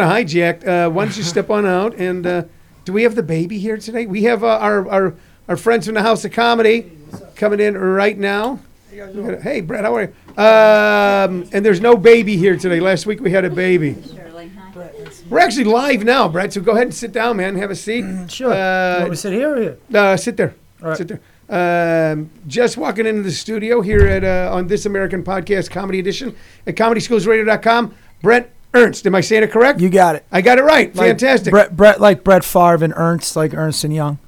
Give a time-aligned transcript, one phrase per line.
[0.00, 1.94] Speaking of hijacked, uh, why don't you step on out?
[1.96, 2.44] And uh,
[2.84, 4.06] do we have the baby here today?
[4.06, 5.14] We have uh, our, our
[5.48, 6.90] our friends from the House of Comedy
[7.36, 8.60] coming in right now.
[8.90, 10.08] Hey, Brett, how are you?
[10.42, 12.80] Um, and there's no baby here today.
[12.80, 13.96] Last week we had a baby.
[15.28, 16.52] We're actually live now, Brett.
[16.52, 17.56] So go ahead and sit down, man.
[17.56, 18.04] Have a seat.
[18.28, 18.52] Sure.
[18.52, 19.78] Uh, to sit here or here?
[19.94, 20.54] uh, sit there.
[20.82, 20.96] All right.
[20.98, 21.20] Sit there.
[22.12, 26.34] Um, just walking into the studio here at uh, on This American Podcast Comedy Edition
[26.66, 27.94] at ComedySchoolsRadio.com.
[28.22, 29.06] Brett Ernst.
[29.06, 29.80] Am I saying it correct?
[29.80, 30.24] You got it.
[30.30, 30.94] I got it right.
[30.94, 31.50] Like Fantastic.
[31.50, 34.18] Brett, Brett, like Brett Favre and Ernst, like Ernst and Young.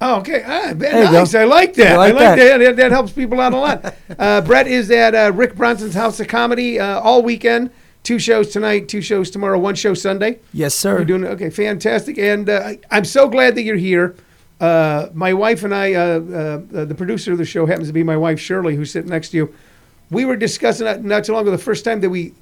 [0.00, 0.42] Oh, okay.
[0.44, 1.34] Ah, nice.
[1.34, 1.96] I like that.
[1.96, 2.36] Like I like that.
[2.36, 2.58] that?
[2.58, 2.76] that.
[2.76, 3.94] That helps people out a lot.
[4.18, 7.70] uh, Brett is at uh, Rick Bronson's House of Comedy uh, all weekend.
[8.02, 10.40] Two shows tonight, two shows tomorrow, one show Sunday.
[10.52, 10.96] Yes, sir.
[10.96, 14.16] You're doing okay, fantastic, and uh, I, I'm so glad that you're here.
[14.60, 18.16] Uh, my wife and I, uh, the producer of the show happens to be my
[18.16, 19.54] wife Shirley, who's sitting next to you.
[20.10, 22.34] We were discussing not, not too long ago the first time that we,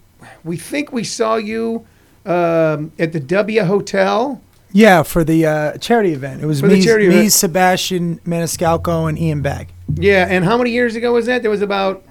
[0.44, 1.86] we think we saw you
[2.26, 4.40] um, at the W Hotel.
[4.72, 6.42] yeah, for the uh, charity event.
[6.42, 7.32] It was For the me, charity me event.
[7.32, 9.68] Sebastian Maniscalco, and Ian Bagg.
[9.94, 11.42] Yeah, and how many years ago was that?
[11.42, 12.04] That was about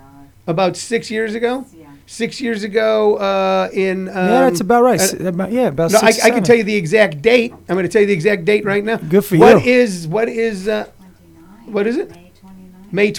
[0.48, 1.66] about six years ago.
[1.74, 1.86] Yeah.
[2.08, 4.10] Six years ago uh, in.
[4.10, 5.00] Um, yeah, that's about right.
[5.00, 6.44] uh, S- about- yeah, about No, I, six, I can seven.
[6.44, 7.54] tell you the exact date.
[7.54, 8.98] I'm going to tell you the exact date right now.
[8.98, 9.72] Good for What you.
[9.72, 10.88] is what is uh,
[11.66, 12.10] what is it?
[12.10, 12.88] May 29.
[12.92, 13.12] May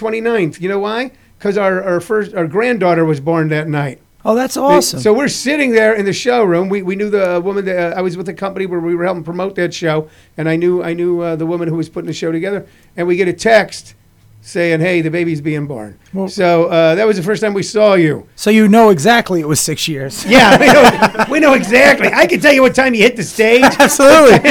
[0.53, 0.61] 29th?
[0.61, 1.13] You know why?
[1.39, 4.01] Because our, our first our granddaughter was born that night.
[4.25, 5.01] Oh, that's awesome.
[5.01, 6.69] So we're sitting there in the showroom.
[6.69, 9.05] We, we knew the woman that uh, I was with the company where we were
[9.05, 12.07] helping promote that show, and I knew I knew uh, the woman who was putting
[12.07, 12.67] the show together.
[12.97, 13.95] And we get a text
[14.43, 17.63] saying, "Hey, the baby's being born." Well- so uh, that was the first time we
[17.63, 18.27] saw you.
[18.37, 20.25] so you know exactly it was six years.
[20.29, 22.09] Yeah, we know, we know exactly.
[22.13, 23.65] I can tell you what time you hit the stage.
[23.65, 24.39] Absolutely.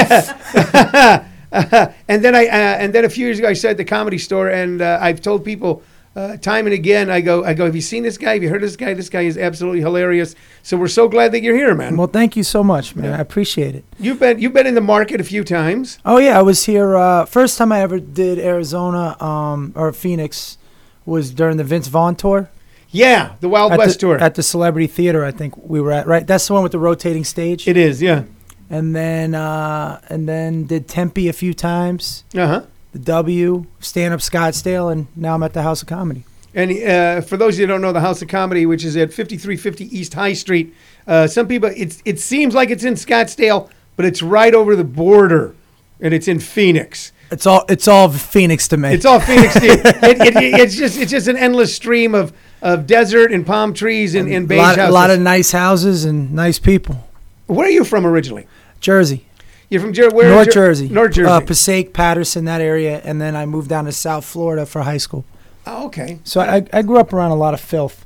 [1.52, 4.48] and then I uh, and then a few years ago I said the comedy store,
[4.48, 5.82] and uh, I've told people
[6.16, 7.08] uh, time and again.
[7.10, 7.64] I go, I go.
[7.66, 8.34] Have you seen this guy?
[8.34, 8.94] Have you heard this guy?
[8.94, 10.34] This guy is absolutely hilarious.
[10.62, 11.96] So we're so glad that you're here, man.
[11.96, 13.12] well, thank you so much, man.
[13.12, 13.84] I appreciate it.
[13.98, 15.98] You've been you've been in the market a few times.
[16.04, 16.96] Oh yeah, I was here.
[16.96, 20.58] Uh, first time I ever did Arizona um, or Phoenix
[21.06, 22.50] was during the Vince Vaughn tour.
[22.90, 24.18] Yeah, the Wild at West the, tour.
[24.18, 25.24] at the Celebrity Theater.
[25.24, 26.26] I think we were at right.
[26.26, 27.68] That's the one with the rotating stage.
[27.68, 28.24] it is, yeah.
[28.68, 32.24] and then uh, and then did Tempe a few times.
[32.34, 32.62] Uh huh.
[32.92, 36.24] The W, stand up Scottsdale, and now I'm at the House of Comedy.
[36.54, 38.96] And uh, for those of you who don't know, the House of Comedy, which is
[38.96, 40.74] at 5350 East High Street,
[41.06, 44.84] uh, some people it's it seems like it's in Scottsdale, but it's right over the
[44.84, 45.54] border,
[46.00, 47.12] and it's in Phoenix.
[47.30, 48.92] It's all it's all Phoenix to me.
[48.92, 49.54] It's all Phoenix.
[49.56, 53.72] it, it, it, it's just it's just an endless stream of, of desert and palm
[53.72, 57.08] trees and, and a beige lot, a lot of nice houses and nice people.
[57.46, 58.48] Where are you from originally?
[58.80, 59.26] Jersey,
[59.70, 60.28] You're from Jer- where?
[60.30, 61.30] North Jer- Jersey, North Jersey.
[61.30, 64.96] uh, Passaic, Paterson, that area, and then I moved down to South Florida for high
[64.98, 65.24] school.
[65.66, 66.18] oh, okay.
[66.24, 68.04] So I, I grew up around a lot of filth.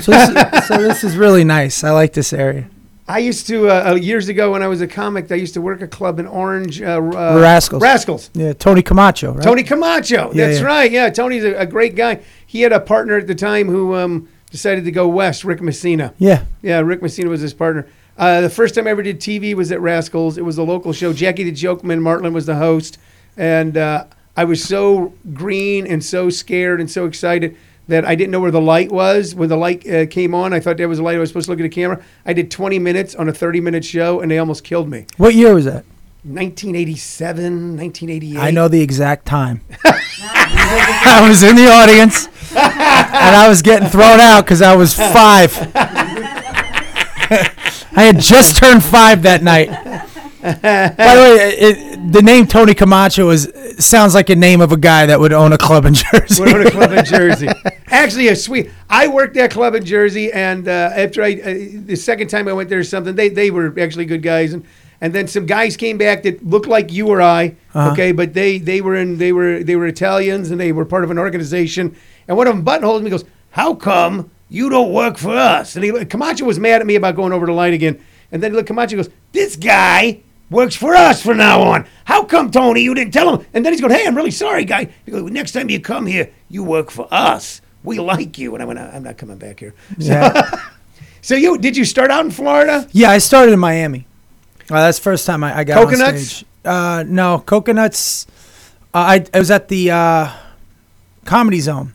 [0.00, 1.82] So this, is, so this is really nice.
[1.84, 2.68] I like this area.
[3.08, 5.30] I used to uh, uh, years ago when I was a comic.
[5.32, 6.80] I used to work a club in Orange.
[6.80, 7.82] Uh, uh, Rascals.
[7.82, 8.30] Rascals.
[8.32, 9.42] Yeah, Tony Camacho, right?
[9.42, 10.30] Tony Camacho.
[10.32, 10.66] Yeah, That's yeah.
[10.66, 10.90] right.
[10.90, 12.20] Yeah, Tony's a, a great guy.
[12.46, 15.42] He had a partner at the time who um, decided to go west.
[15.44, 16.14] Rick Messina.
[16.16, 16.44] Yeah.
[16.62, 17.88] Yeah, Rick Messina was his partner.
[18.22, 20.38] Uh, the first time I ever did TV was at Rascals.
[20.38, 21.12] It was a local show.
[21.12, 22.98] Jackie the Jokeman Martling was the host,
[23.36, 24.04] and uh,
[24.36, 27.56] I was so green and so scared and so excited
[27.88, 29.34] that I didn't know where the light was.
[29.34, 31.16] When the light uh, came on, I thought there was a light.
[31.16, 32.00] I was supposed to look at the camera.
[32.24, 35.06] I did 20 minutes on a 30 minute show, and they almost killed me.
[35.16, 35.84] What year was that?
[36.22, 38.38] 1987, 1988.
[38.38, 39.62] I know the exact time.
[39.84, 45.58] I was in the audience, and I was getting thrown out because I was five.
[47.94, 49.68] I had just turned five that night.
[50.42, 54.76] By the way, it, the name Tony Camacho is sounds like a name of a
[54.76, 56.42] guy that would own a club in Jersey.
[56.42, 57.48] Would own a club in Jersey.
[57.86, 58.70] Actually, a sweet.
[58.90, 61.54] I worked that club in Jersey, and uh, after I, uh,
[61.86, 64.64] the second time I went there, or something they they were actually good guys, and
[65.00, 67.92] and then some guys came back that looked like you or I, Uh-huh.
[67.92, 71.04] okay, but they they were in they were they were Italians and they were part
[71.04, 71.94] of an organization,
[72.26, 75.84] and one of them buttonholed me goes, "How come you don't work for us?" And
[75.84, 77.98] he Camacho was mad at me about going over the line again,
[78.30, 80.20] and then look, Camacho goes, "This guy."
[80.50, 81.86] Works for us from now on.
[82.04, 83.46] How come, Tony, you didn't tell him?
[83.54, 86.28] And then he's going, "Hey, I'm really sorry, guy." Goes, "Next time you come here,
[86.50, 87.62] you work for us.
[87.82, 90.50] We like you." And I went, "I'm not coming back here." Yeah.
[91.22, 92.86] So you did you start out in Florida?
[92.92, 94.06] Yeah, I started in Miami.
[94.68, 96.30] Uh, that's the first time I, I got on Coconuts?
[96.30, 96.46] stage.
[96.64, 98.26] Uh, no, coconuts.
[98.92, 100.32] Uh, I, I was at the uh,
[101.24, 101.92] Comedy Zone.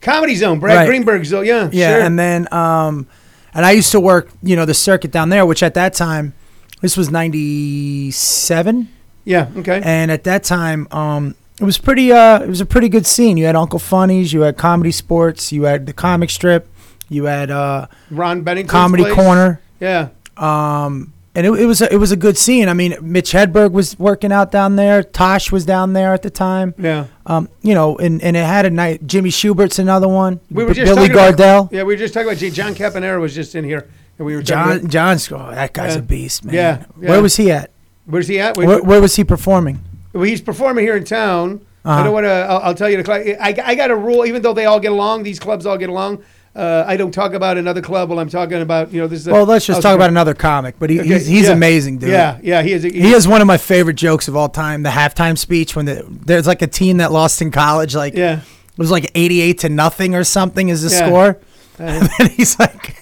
[0.00, 0.86] Comedy Zone, Brad Right.
[0.86, 1.44] Greenberg Zone.
[1.44, 2.00] Yeah, Yeah, sure.
[2.06, 3.06] and then um,
[3.54, 6.32] and I used to work, you know, the circuit down there, which at that time,
[6.80, 8.88] this was '97,
[9.24, 9.80] yeah, okay.
[9.84, 12.12] and at that time, um, it was pretty.
[12.12, 13.36] Uh, it was a pretty good scene.
[13.36, 16.68] You had Uncle Funnies, you had Comedy Sports, you had the comic strip,
[17.08, 18.70] you had uh, Ron Bennington.
[18.70, 19.60] Comedy Corner.
[19.80, 22.68] Yeah, Um, and it, it was a, it was a good scene.
[22.68, 25.02] I mean, Mitch Hedberg was working out down there.
[25.02, 26.74] Tosh was down there at the time.
[26.78, 27.06] Yeah.
[27.26, 29.06] Um, you know, and, and it had a night.
[29.06, 30.40] Jimmy Shubert's another one.
[30.50, 31.60] We were B- just Billy Gardell.
[31.66, 33.88] About, yeah, we were just talking about John Caponera was just in here,
[34.18, 35.98] and we were John about, John's oh, that guy's Yeah.
[36.00, 36.54] a beast, man.
[36.54, 37.08] Yeah, yeah.
[37.10, 37.70] Where was he at?
[38.06, 38.56] where's he at?
[38.56, 39.84] Wait, Where, where was he performing?
[40.12, 41.60] Well, he's performing here in town.
[41.84, 42.02] I Uh-huh.
[42.04, 42.30] don't want to.
[42.30, 43.22] I'll, I'll tell you the club.
[43.40, 44.26] I, I got a rule.
[44.26, 46.22] Even though they all get along, these clubs all get along.
[46.54, 48.92] Uh, I don't talk about another club while I'm talking about.
[48.92, 49.28] You know, this is.
[49.28, 50.74] A, Well, let's just talk about another comic.
[50.80, 51.52] But he, Okay, he's he's yeah.
[51.52, 52.10] amazing, dude.
[52.10, 52.84] Yeah, yeah, he is.
[52.84, 54.82] a- He has one of my favorite jokes of all time.
[54.82, 58.40] The halftime speech when the, there's like a team that lost in college, like Yeah.
[58.40, 61.06] it was like 88 to nothing or something is the Yeah.
[61.06, 61.38] score.
[61.78, 62.96] Uh, and he's like,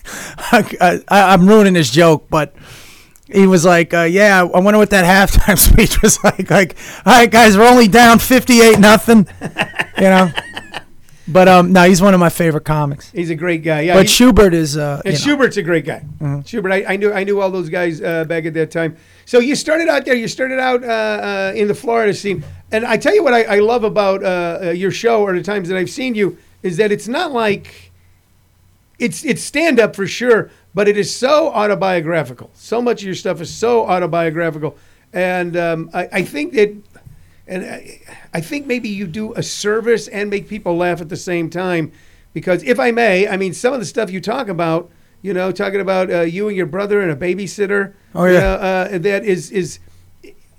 [0.52, 2.54] I, I'm ruining his joke, but
[3.32, 6.50] he was like, uh, yeah, I wonder what that halftime speech was like.
[6.50, 9.26] Like, all right, guys, we're only down 58 nothing,
[9.96, 10.30] you know.
[11.30, 13.10] But um, no, he's one of my favorite comics.
[13.10, 13.82] he's a great guy.
[13.82, 16.02] Yeah, But Shubert is, uh, And you know, Shubert's a great guy.
[16.20, 18.96] Shubert, I, I knew I knew all those guys uh, back at that time.
[19.26, 20.14] So you started out there.
[20.14, 23.42] You started out uh, uh, in the Florida scene, and I tell you what I,
[23.44, 26.78] I love about uh, uh, your show or the times that I've seen you is
[26.78, 27.92] that it's not like
[28.98, 32.50] it's it's stand up for sure, but it is so autobiographical.
[32.54, 34.78] So much of your stuff is so autobiographical,
[35.12, 36.74] and um, I, I think that,
[37.48, 38.00] and I,
[38.34, 41.92] I think maybe you do a service and make people laugh at the same time,
[42.34, 44.90] because if I may, I mean some of the stuff you talk about,
[45.22, 47.94] you know, talking about uh, you and your brother and a babysitter.
[48.14, 48.40] Oh, you yeah.
[48.40, 49.78] know, uh, that is is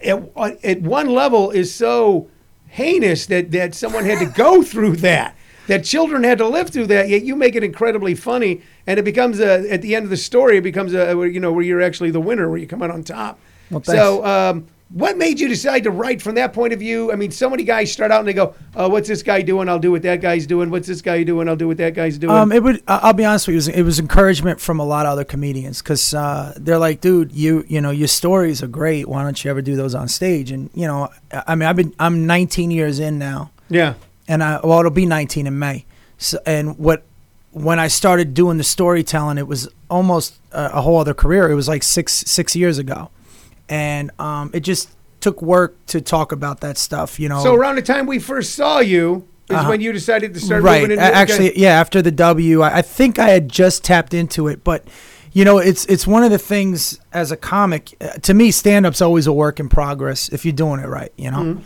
[0.01, 0.19] at,
[0.63, 2.29] at one level is so
[2.67, 5.35] heinous that that someone had to go through that
[5.67, 9.03] that children had to live through that yet you make it incredibly funny and it
[9.03, 11.63] becomes a at the end of the story it becomes a where, you know where
[11.63, 13.39] you're actually the winner where you come out on top
[13.71, 17.15] Well, so um, what made you decide to write from that point of view i
[17.15, 19.77] mean so many guys start out and they go oh what's this guy doing i'll
[19.77, 22.35] do what that guy's doing what's this guy doing i'll do what that guy's doing
[22.35, 22.81] Um, it would.
[22.87, 23.57] I'll be honest with you.
[23.57, 27.01] It was, it was encouragement from a lot of other comedians because uh, they're like,
[27.01, 29.07] dude, you you know your stories are great.
[29.07, 30.51] Why don't you ever do those on stage?
[30.51, 33.93] And you know, I I mean, I've been I'm 19 years in now, yeah
[34.27, 35.85] and I well, it'll be 19 in May.
[36.17, 37.03] So, and what
[37.51, 41.49] when I started doing the storytelling, it was almost a, a whole other career.
[41.49, 43.09] It was like six six years ago,
[43.69, 44.89] and um, it just
[45.21, 47.19] took work to talk about that stuff.
[47.19, 49.69] You know, so around the time we first saw you is Uh-huh.
[49.69, 50.81] when you decided to start right.
[50.81, 51.79] moving into Actually, yeah.
[51.79, 54.85] After the W, I, I think I had just tapped into it, but
[55.31, 57.93] you know, it's it's one of the things as a comic.
[58.01, 61.11] Uh, to me, stand up's always a work in progress if you're doing it right.
[61.17, 61.37] You know.
[61.43, 61.61] Mm-hmm.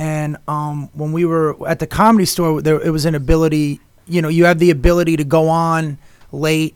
[0.00, 3.80] And um, when we were at the comedy store, there it was an ability.
[4.06, 5.98] You know, you have the ability to go on
[6.32, 6.74] late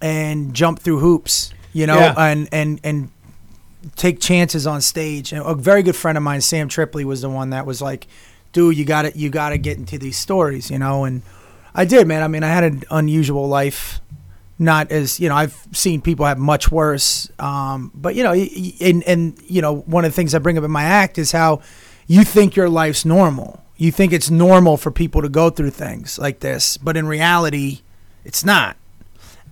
[0.00, 1.52] and jump through hoops.
[1.72, 2.14] You know, Yeah.
[2.16, 3.10] and and and
[3.96, 5.32] take chances on stage.
[5.32, 8.06] And a very good friend of mine, Sam Tripoli, was the one that was like,
[8.52, 11.04] "Dude, you got to you got to get into these stories," you know.
[11.04, 11.22] And
[11.74, 12.22] I did, man.
[12.22, 14.00] I mean, I had an unusual life,
[14.58, 15.36] not as you know.
[15.36, 20.04] I've seen people have much worse, um, but you know, and and you know, one
[20.04, 21.62] of the things I bring up in my act is how
[22.06, 23.64] you think your life's normal.
[23.76, 27.82] You think it's normal for people to go through things like this, but in reality,
[28.24, 28.76] it's not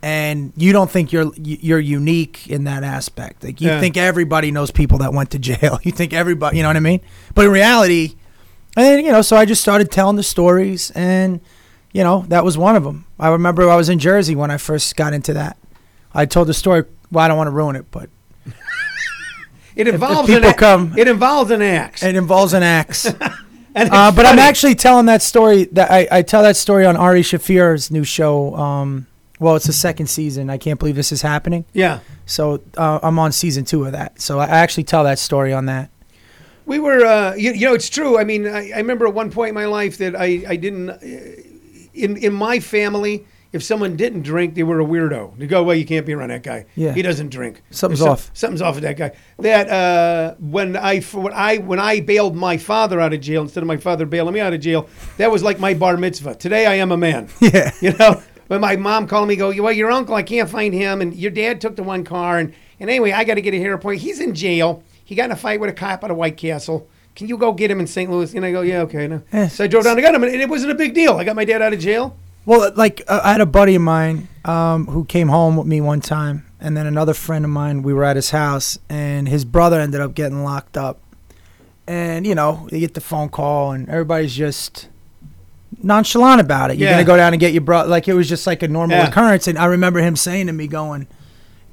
[0.02, 3.44] and you don't think you're you're unique in that aspect.
[3.44, 3.80] Like you Yeah.
[3.80, 5.78] think everybody knows people that went to jail.
[5.84, 7.00] You think everybody, you know what I mean?
[7.34, 8.14] But in reality,
[8.76, 11.40] and you know, so I just started telling the stories, and
[11.92, 13.06] you know, that was one of them.
[13.18, 15.56] I remember I was in Jersey when I first got into that.
[16.14, 16.84] I told the story.
[17.10, 18.10] Well, I don't want to ruin it, but
[19.76, 22.02] It involves people an come- It involves an axe.
[22.02, 23.12] it involves an axe.
[23.78, 25.64] Uh, but I'm actually telling that story.
[25.72, 28.54] That I, I tell that story on Ari Shaffir's new show.
[28.56, 29.06] Um,
[29.38, 30.48] well, it's the second season.
[30.50, 31.64] I can't believe this is happening.
[31.72, 32.00] yeah.
[32.26, 34.20] So uh, I'm on season two of that.
[34.20, 35.90] So I actually tell that story on that.
[36.64, 38.18] We were, uh, you, you know, it's true.
[38.18, 40.90] I mean, I, I remember at one point in my life that I, I didn't,
[40.90, 40.98] uh,
[41.94, 45.38] in in my family, if someone didn't drink, they were a weirdo.
[45.38, 46.66] They go, well, you can't be around that guy.
[46.74, 46.92] Yeah.
[46.92, 47.62] he doesn't drink.
[47.70, 48.30] Something's off.
[48.34, 49.12] Something's off with that guy.
[49.38, 53.62] That uh, when I when I when I bailed my father out of jail instead
[53.62, 54.88] of my father bailing me out of jail,
[55.18, 56.34] that was like my bar mitzvah.
[56.34, 57.28] Today I am a man.
[57.40, 57.70] Yeah.
[57.80, 61.00] You know, when my mom called me, go, well, your uncle, I can't find him,
[61.00, 63.58] and your dad took the one car, and and anyway, I got to get a
[63.58, 64.00] hair point.
[64.02, 64.82] He's in jail.
[65.04, 66.88] He got in a fight with a cop at a White Castle.
[67.14, 68.10] Can you go get him in St.
[68.10, 68.34] Louis?
[68.34, 69.08] And I go, yeah, okay.
[69.08, 69.22] No.
[69.32, 69.48] Eh.
[69.48, 71.14] So I drove down to get him, and it wasn't a big deal.
[71.14, 72.16] I got my dad out of jail.
[72.44, 75.80] Well, like uh, I had a buddy of mine um, who came home with me
[75.80, 77.82] one time, and then another friend of mine.
[77.82, 81.00] We were at his house, and his brother ended up getting locked up.
[81.86, 84.88] And you know, you get the phone call, and everybody's just
[85.82, 86.78] nonchalant about it.
[86.78, 86.94] You're Yeah.
[86.96, 87.88] gonna go down and get your brother.
[87.88, 89.08] Like it was just like a normal Yeah.
[89.08, 89.46] occurrence.
[89.48, 91.06] And I remember him saying to me, "Going,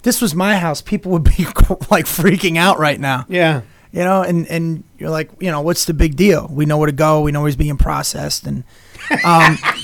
[0.04, 0.82] this was my house.
[0.82, 1.46] People would be
[1.90, 3.62] like freaking out right now." Yeah.
[3.92, 6.50] you know, and and you're like, you know, what's the big deal?
[6.52, 7.22] We know where to go.
[7.22, 8.64] We know he's being processed, and
[9.24, 9.58] um,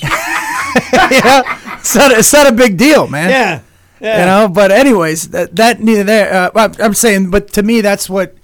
[0.92, 3.30] yeah, it's not, it's not a big deal, man.
[3.30, 3.60] Yeah.
[4.00, 4.20] Yeah.
[4.20, 6.32] You know, but anyways, that, that neither there.
[6.32, 8.34] Uh, I'm, I'm saying, but to me, that's what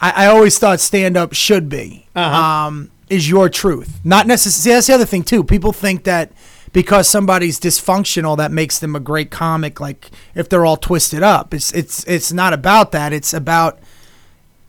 [0.00, 2.06] I, I always thought stand up should be.
[2.14, 2.36] Uh-huh.
[2.68, 4.76] Um, is your truth, not necessarily.
[4.76, 5.44] That's the other thing too.
[5.44, 6.32] People think that
[6.72, 9.78] because somebody's dysfunctional, that makes them a great comic.
[9.80, 13.12] Like if they're all twisted up, it's it's it's not about that.
[13.12, 13.78] It's about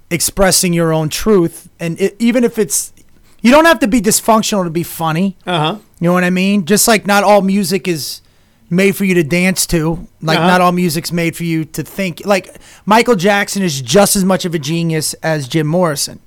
[0.09, 2.93] expressing your own truth, and it, even if it's
[3.41, 5.37] you don't have to be dysfunctional to be funny.
[5.45, 5.77] Uh huh.
[5.99, 6.65] You know what I mean?
[6.65, 8.21] Just like not all music is
[8.69, 10.07] made for you to dance to.
[10.21, 10.47] Like Uh-huh.
[10.47, 12.25] not all music's made for you to think.
[12.25, 16.19] Like Michael Jackson is just as much of a genius as Jim Morrison.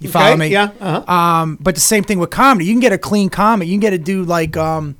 [0.00, 0.48] You follow me?
[0.48, 0.70] Yeah.
[0.80, 1.12] Uh huh.
[1.12, 2.64] Um, but the same thing with comedy.
[2.66, 3.68] You can get a clean comic.
[3.68, 4.96] You can get a dude like um,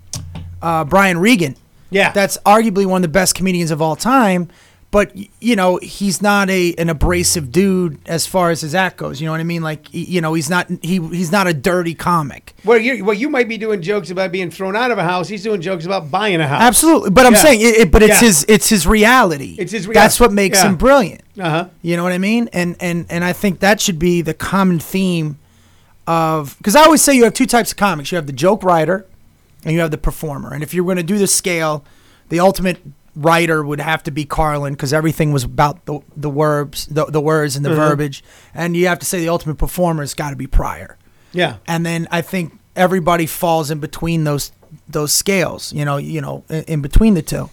[0.63, 1.57] uh, Brian Regan.
[1.91, 2.13] Yeah.
[2.13, 4.49] That's arguably one of the best comedians of all time.
[4.93, 9.21] But you know he's not a an abrasive dude as far as his act goes.
[9.21, 9.63] You know what I mean?
[9.63, 12.57] Like you know he's not he he's not a dirty comic.
[12.65, 15.29] Well, you well, you might be doing jokes about being thrown out of a house.
[15.29, 16.61] He's doing jokes about buying a house.
[16.63, 17.39] Absolutely, but I'm Yeah.
[17.43, 18.27] saying, it, it, but it's Yeah.
[18.27, 19.55] his, it's his reality.
[19.61, 20.01] It's his reality.
[20.03, 20.71] That's what makes Yeah.
[20.71, 21.21] him brilliant.
[21.39, 21.65] Uh huh.
[21.83, 22.49] You know what I mean?
[22.53, 25.39] And and and I think that should be the common theme
[26.09, 28.11] of because I always say you have two types of comics.
[28.11, 29.07] You have the joke writer,
[29.65, 30.53] and you have the performer.
[30.53, 31.85] And if you're going to do the scale,
[32.29, 32.79] the ultimate
[33.17, 37.21] writer would have to be Carlin because everything was about the the verbs, the, the
[37.21, 37.89] words, and the Uh-huh.
[37.91, 38.23] verbiage.
[38.55, 40.97] And you have to say the ultimate performer has got to be Pryor
[41.33, 41.57] Yeah.
[41.67, 44.53] and then I think everybody falls in between those
[44.89, 45.73] those scales.
[45.73, 47.51] You know, you know, in, in between the two,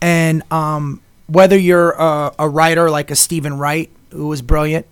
[0.00, 4.86] and um, whether you're a, a writer like a Steven Wright, who was brilliant,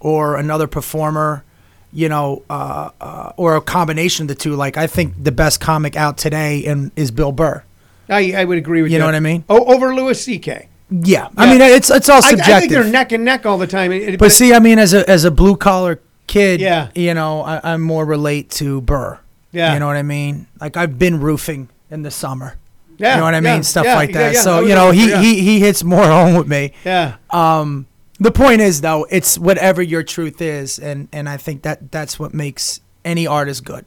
[0.00, 1.44] or another performer,
[1.92, 4.56] you know, uh, uh, or a combination of the two.
[4.56, 7.62] Like I think the best comic out today and is Bill Burr.
[8.08, 9.44] I, I would agree with You You know what I mean?
[9.48, 10.68] Oh, over Louis C.K.
[10.90, 11.50] Yeah, I Yeah.
[11.52, 12.54] mean it's it's all I, subjective.
[12.54, 13.90] I think they're neck and neck all the time.
[13.92, 16.88] It- it- but see, I mean, as a as a blue collar kid, Yeah.
[16.94, 19.18] you know, I, I more relate to Burr.
[19.52, 19.72] Yeah.
[19.74, 20.46] you know what I mean.
[20.60, 22.56] Like I've been roofing in the summer.
[22.98, 24.32] yeah, you know what I mean, yeah, stuff yeah, like yeah, that.
[24.34, 24.40] yeah.
[24.40, 25.20] I so was you know, he, yeah.
[25.20, 26.72] he he hits more home with me.
[26.84, 27.16] Yeah.
[27.30, 27.86] Um,
[28.20, 32.18] the point is though, it's whatever your truth is, and and I think that that's
[32.18, 33.84] what makes any artist good.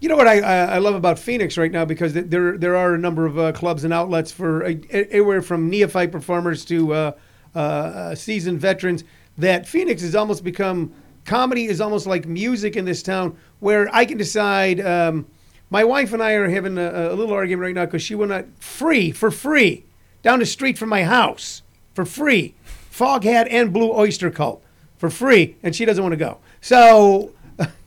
[0.00, 2.98] You know what I, I love about Phoenix right now because there there are a
[2.98, 7.12] number of uh, clubs and outlets for uh, anywhere from neophyte performers to uh,
[7.54, 9.04] uh, uh, seasoned veterans.
[9.36, 10.94] That Phoenix has almost become
[11.26, 14.80] comedy is almost like music in this town, where I can decide.
[14.80, 15.26] Um,
[15.72, 18.26] my wife and I are having a, a little argument right now because she will
[18.26, 19.84] not free for free
[20.22, 21.62] down the street from my house
[21.94, 22.54] for free,
[22.90, 24.62] Foghat and Blue Oyster Cult
[24.96, 26.38] for free, and she doesn't want to go.
[26.60, 27.32] So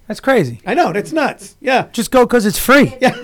[0.08, 0.62] That's crazy.
[0.66, 1.56] I know that's nuts.
[1.62, 1.88] Yeah.
[1.94, 2.96] Just go because it's free.
[3.02, 3.16] Yeah.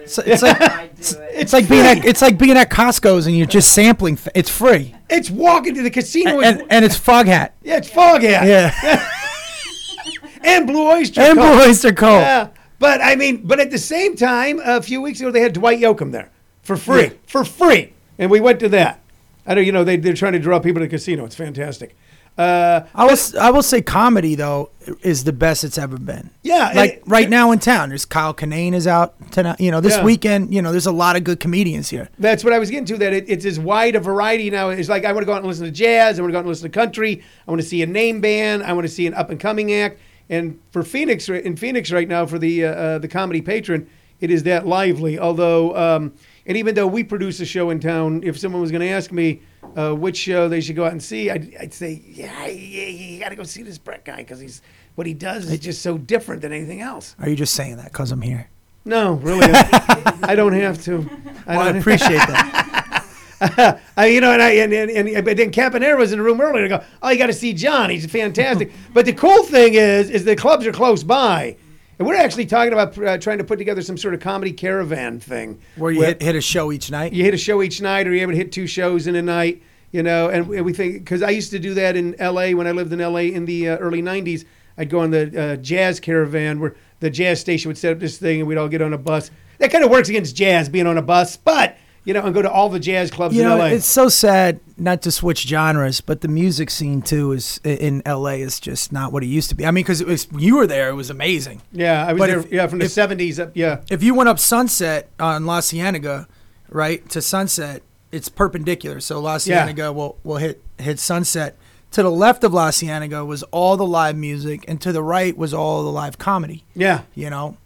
[0.00, 1.16] It's, it's like I it.
[1.32, 4.16] it's like being at it's like being at Costco's and you're just sampling.
[4.16, 6.40] Th- it's free, It's walking to the casino.
[6.40, 7.50] and, and, and it's Foghat.
[7.62, 8.22] yeah, it's Foghat.
[8.22, 9.06] Yeah,
[10.42, 11.52] And Blue Oyster and Cult.
[11.58, 12.20] Blue Oyster Cult.
[12.22, 12.48] Yeah.
[12.78, 15.80] But I mean, but at the same time, a few weeks ago they had Dwight
[15.80, 16.30] Yoakam there
[16.62, 17.02] for free.
[17.04, 17.10] Yeah.
[17.26, 17.92] For free.
[18.18, 19.00] And we went to that.
[19.46, 21.24] I know, you know, they, they're trying to draw people to the casino.
[21.24, 21.96] It's fantastic.
[22.38, 24.70] Uh, I will I will say comedy though
[25.02, 26.30] is the best it's ever been.
[26.42, 26.72] yeah.
[26.74, 29.60] Like and- right now in town, there's Kyle Kinane is out tonight.
[29.60, 30.04] You know, this Yeah.
[30.04, 32.08] weekend, you know, there's a lot of good comedians here.
[32.18, 32.96] That's what I was getting to.
[32.96, 34.70] That it, it's as wide a variety now.
[34.70, 36.18] It's like I want to go out and listen to jazz.
[36.18, 37.22] I want to go out and listen to country.
[37.46, 38.62] I want to see a name band.
[38.62, 39.98] I want to see an up and coming act.
[40.30, 43.88] And for Phoenix, in Phoenix right now, for the uh, uh, the comedy patron,
[44.20, 45.18] it is that lively.
[45.18, 46.12] Although, um,
[46.48, 49.12] and even though we produce a show in town, if someone was going to ask
[49.12, 49.42] me
[49.76, 53.20] uh, which show they should go out and see, I'd, I'd say, yeah, yeah, you
[53.20, 54.62] got to go see this Brett guy because he's
[54.94, 57.14] what he does is just so different than anything else.
[57.20, 58.48] Are you just saying that because I'm here?
[58.86, 61.08] No, really, I don't have to.
[61.46, 63.04] I Well, I appreciate that.
[63.96, 66.40] I, you know, and I and, and, and but then Caponera was in the room
[66.40, 66.64] earlier.
[66.64, 67.90] I go, oh, you got to see John.
[67.90, 68.72] He's fantastic.
[68.94, 71.56] but the cool thing is, is the clubs are close by,
[71.98, 75.20] and we're actually talking about uh, trying to put together some sort of comedy caravan
[75.20, 77.12] thing Where you hit, hit a show each night.
[77.12, 79.22] you hit a show each night, or you're able to hit two shows in a
[79.22, 79.62] night.
[79.90, 82.52] You know, and, and we think because I used to do that in L.A.
[82.54, 83.32] when I lived in L.A.
[83.32, 84.44] in the uh, early '90s.
[84.76, 88.18] I'd go on the uh, jazz caravan where the jazz station would set up this
[88.18, 89.30] thing, and we'd all get on a bus.
[89.58, 91.76] That kind of works against jazz being on a bus, but
[92.08, 93.74] you know, and go to all the jazz clubs You in know, L.A.
[93.74, 98.36] it's so sad not to switch genres, but the music scene too is in LA
[98.40, 99.66] is just not what it used to be.
[99.66, 101.60] I mean, because it was you were there, it was amazing.
[101.70, 102.38] Yeah, I was But there.
[102.40, 103.50] if- yeah, from the seventies up.
[103.54, 106.26] Yeah, If you went up Sunset on La Cienega,
[106.70, 109.00] right to Sunset, it's perpendicular.
[109.00, 109.38] So La Yeah.
[109.66, 111.56] Cienega will will hit hit Sunset.
[111.92, 115.36] To the left of La Cienega was all the live music, and to the right
[115.36, 116.64] was all the live comedy.
[116.74, 117.56] yeah, you know,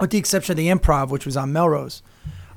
[0.00, 2.02] with the exception of the improv, which was on Melrose.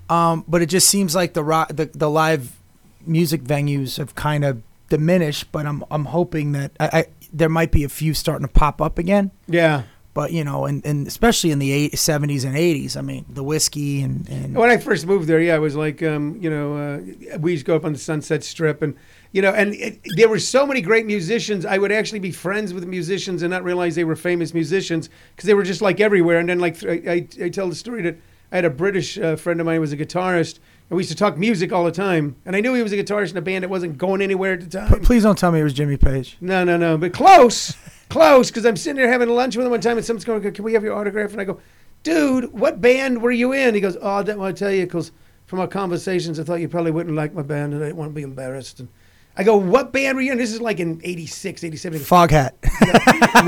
[0.10, 2.60] Um, but it just seems like the, the the live
[3.05, 5.51] music venues have kind of diminished.
[5.51, 8.81] But I'm I'm hoping that I, I there might be a few starting to pop
[8.81, 9.31] up again.
[9.48, 9.83] yeah.
[10.13, 13.41] But you know, and, and especially in the eight, 70s and 80s, I mean, the
[13.41, 16.77] whiskey and, and When I first moved there, yeah, it was like, um, you know,
[16.77, 18.95] uh, we used to go up on the Sunset Strip, and
[19.31, 21.65] you know, and it, there were so many great musicians.
[21.65, 25.48] I would actually be friends with musicians and not realize they were famous musicians because
[25.48, 26.38] they were just like everywhere.
[26.38, 28.17] And then, like, I, I, I tell the story that
[28.53, 31.10] I had a British uh, friend of mine who was a guitarist, and we used
[31.10, 32.36] to talk music all the time.
[32.45, 34.62] And I knew he was a guitarist in a band that wasn't going anywhere at
[34.62, 35.01] the time.
[35.01, 36.38] please don't tell me it was Jimmy Page.
[36.39, 36.95] No, no, no.
[36.95, 37.75] But close,
[38.10, 38.51] close.
[38.51, 40.74] Because I'm sitting there having lunch with him one time, and someone's going, "Can we
[40.74, 41.60] have your autograph?" And I go,
[42.03, 44.86] "Dude, what band were you in?" He goes, "Oh, I didn't want to tell you
[44.86, 45.12] because
[45.48, 48.12] from our conversations, I thought you probably wouldn't like my band, and I didn't want
[48.12, 48.89] to be embarrassed." And
[49.36, 52.01] I go, "What band were you in?" This is like in '86, '87.
[52.01, 52.51] Foghat.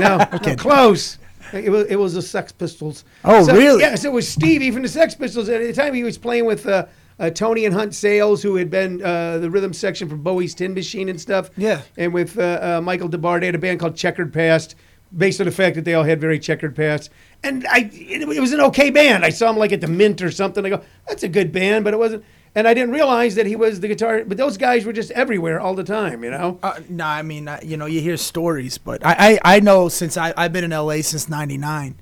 [0.00, 1.18] No, no, close.
[1.52, 3.04] It was, it was the Sex Pistols.
[3.24, 3.82] Oh, So- really?
[3.82, 5.48] Yeah, so it was Stevie from the Sex Pistols.
[5.48, 6.86] At the time, he was playing with uh,
[7.18, 10.74] uh, Tony and Hunt Sales, who had been uh, the rhythm section for Bowie's Tin
[10.74, 11.50] Machine and stuff.
[11.56, 11.82] Yeah.
[11.96, 14.74] And with uh, uh, Michael Des Barres, they had a band called Checkered Past,
[15.16, 17.10] based on the fact that they all had very checkered pasts.
[17.42, 19.24] And I, it, it was an okay band.
[19.24, 20.64] I saw him like at the Mint or something.
[20.64, 22.24] I go, that's a good band, but it wasn't.
[22.54, 24.24] And I didn't realize that he was the guitar.
[24.24, 26.58] But those guys were just everywhere all the time, you know.
[26.62, 29.88] Uh, no, I mean, uh, you know, you hear stories, but I, I, I know
[29.88, 31.96] since I, I've been in LA since '99,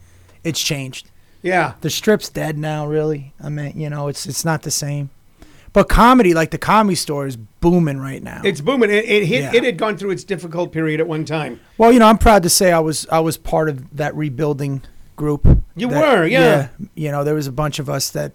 [0.44, 1.10] it's changed.
[1.42, 1.74] Yeah.
[1.80, 3.34] The strip's dead now, really.
[3.42, 5.10] I mean, you know, it's it's not the same.
[5.74, 8.40] But comedy, like the comedy store, is booming right now.
[8.44, 8.90] It's booming.
[8.90, 9.42] It, it hit.
[9.42, 9.54] Yeah.
[9.54, 11.60] It had gone through its difficult period at one time.
[11.76, 14.82] well, you know, I'm proud to say I was I was part of that rebuilding
[15.16, 15.46] group.
[15.76, 16.40] You That- were, yeah.
[16.78, 16.86] yeah.
[16.94, 18.32] You know, there was a bunch of us that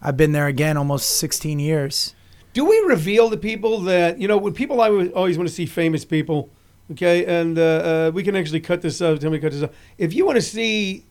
[0.00, 2.14] I've been there again almost 16 years.
[2.52, 5.66] Do we reveal to people that you know when people always, always want to see
[5.66, 6.50] famous people,
[6.92, 7.24] okay?
[7.26, 9.18] And uh, uh, we can actually cut this up.
[9.18, 9.74] Tell me, cut this up.
[9.98, 11.04] If you want to see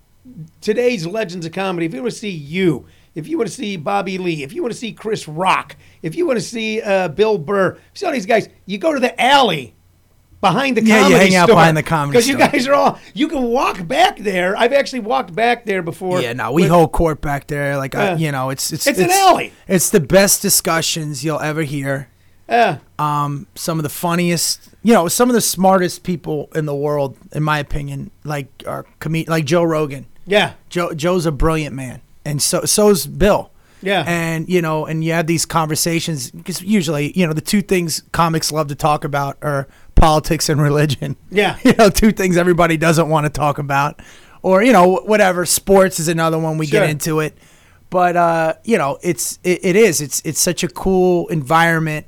[0.62, 2.86] today's legends of comedy, if you want to see you,
[3.16, 6.16] if you want to see Bobby Lee, if you want to see Chris Rock, if
[6.16, 9.20] you want to see uh, Bill Burr, see all these guys, you go to the
[9.22, 9.74] alley
[10.42, 13.00] behind the Yeah, you comedy hang out behind the comedy because you guys are all.
[13.14, 14.56] You can walk back there.
[14.56, 16.22] I've actually walked back there before.
[16.22, 17.76] Yeah, no, we with- hold court back there.
[17.78, 18.16] Like, I, Yeah.
[18.18, 19.52] you know, it's it's It's an alley.
[19.68, 22.08] It's the best discussions you'll ever hear.
[22.48, 22.78] Yeah.
[22.98, 27.16] um, some of the funniest, you know, some of the smartest people in the world,
[27.32, 30.08] in my opinion, like are com- like Joe Rogan.
[30.26, 30.54] yeah.
[30.68, 33.52] Joe Joe's a brilliant man, and so so's Bill.
[33.82, 34.04] Yeah.
[34.06, 38.04] And you know, and you have these conversations because usually, you know, the two things
[38.12, 41.16] comics love to talk about are politics and religion.
[41.32, 41.58] Yeah.
[41.64, 44.02] You know, two things everybody doesn't want to talk about,
[44.42, 45.46] or you know, whatever.
[45.46, 46.82] Sports is another one we Sure.
[46.82, 47.38] get into it,
[47.90, 52.06] but uh, you know, it's it, it is it's it's such a cool environment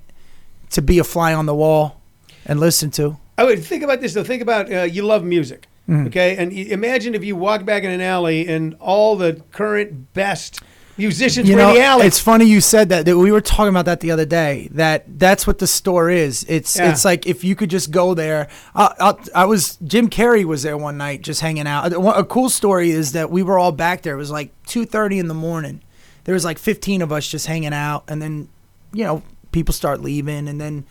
[0.72, 2.02] to be a fly on the wall
[2.46, 3.18] and listen to.
[3.38, 4.24] I would think about this though.
[4.26, 6.08] Think about uh, you love music, Mm-hmm.
[6.08, 6.38] okay?
[6.38, 10.62] And imagine if you walk back in an alley and all the current best
[10.98, 12.06] musicians You were know, in the alley.
[12.06, 13.18] it's funny you said that, that.
[13.18, 14.70] We were talking about that the other day.
[14.72, 16.46] That that's what the store is.
[16.48, 16.92] It's Yeah.
[16.92, 18.48] it's like if you could just go there.
[18.76, 21.92] I, I, I was Jim Carrey was there one night just hanging out.
[21.94, 24.14] A, a cool story is that we were all back there.
[24.14, 25.82] It was like two thirty in the morning.
[26.26, 28.48] There was like fifteen of us just hanging out, and then
[28.94, 30.86] you know people start leaving, and then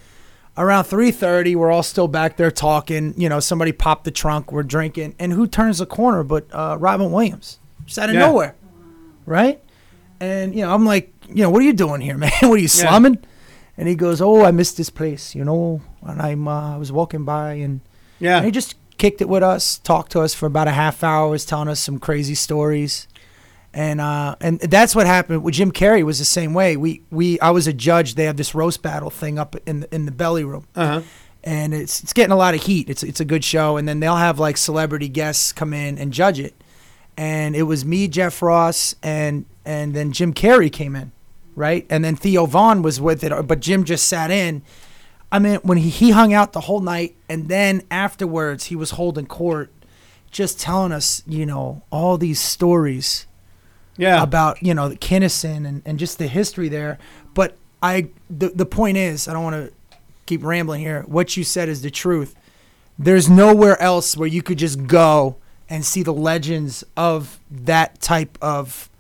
[0.59, 3.15] around 3.30 we're all still back there talking.
[3.17, 5.15] You know somebody popped the trunk we're drinking.
[5.19, 7.59] And who turns the corner but uh, robin williams?
[7.87, 8.27] Just out of Yeah.
[8.27, 8.55] nowhere.
[9.27, 9.63] Right?
[10.21, 12.31] And you know i'm like you know what are you doing here man?
[12.43, 12.69] What are you Yeah.
[12.89, 13.19] slumming?
[13.79, 16.93] And he goes oh i missed this place you know and i'm uh, i was
[16.93, 17.81] walking by and,
[18.19, 21.03] yeah, and he just kicked it with us talked to us for about a half
[21.03, 23.09] hour was telling us some crazy stories
[23.73, 26.77] and uh, and that's what happened with Jim Carrey was the same way.
[26.77, 28.17] We we I was a judge.
[28.17, 31.03] They have this roast battle thing up in the, in the belly room, uh-huh.
[31.45, 32.91] and it's it's getting a lot of heat.
[32.91, 36.13] It's it's a good show, and then they'll have like celebrity guests come in and
[36.13, 36.55] judge it.
[37.17, 41.13] And it was me, Jeff Ross, and and then Jim Carrey came in,
[41.55, 41.87] right?
[41.91, 44.63] And then Theo Von was with it, but Jim just sat in.
[45.33, 48.93] I mean, when he, he hung out the whole night, and then afterwards he was
[48.93, 49.71] holding court,
[50.33, 53.27] just telling us, you know, all these stories
[54.01, 54.23] yeah.
[54.23, 56.99] about you know the Kinison and, and just the history there.
[57.35, 59.73] But I the the point is I don't want to
[60.27, 61.03] keep rambling here.
[61.07, 62.35] What you said is the truth.
[62.99, 65.37] There's nowhere else where you could just go
[65.69, 68.91] and see the legends of that type of.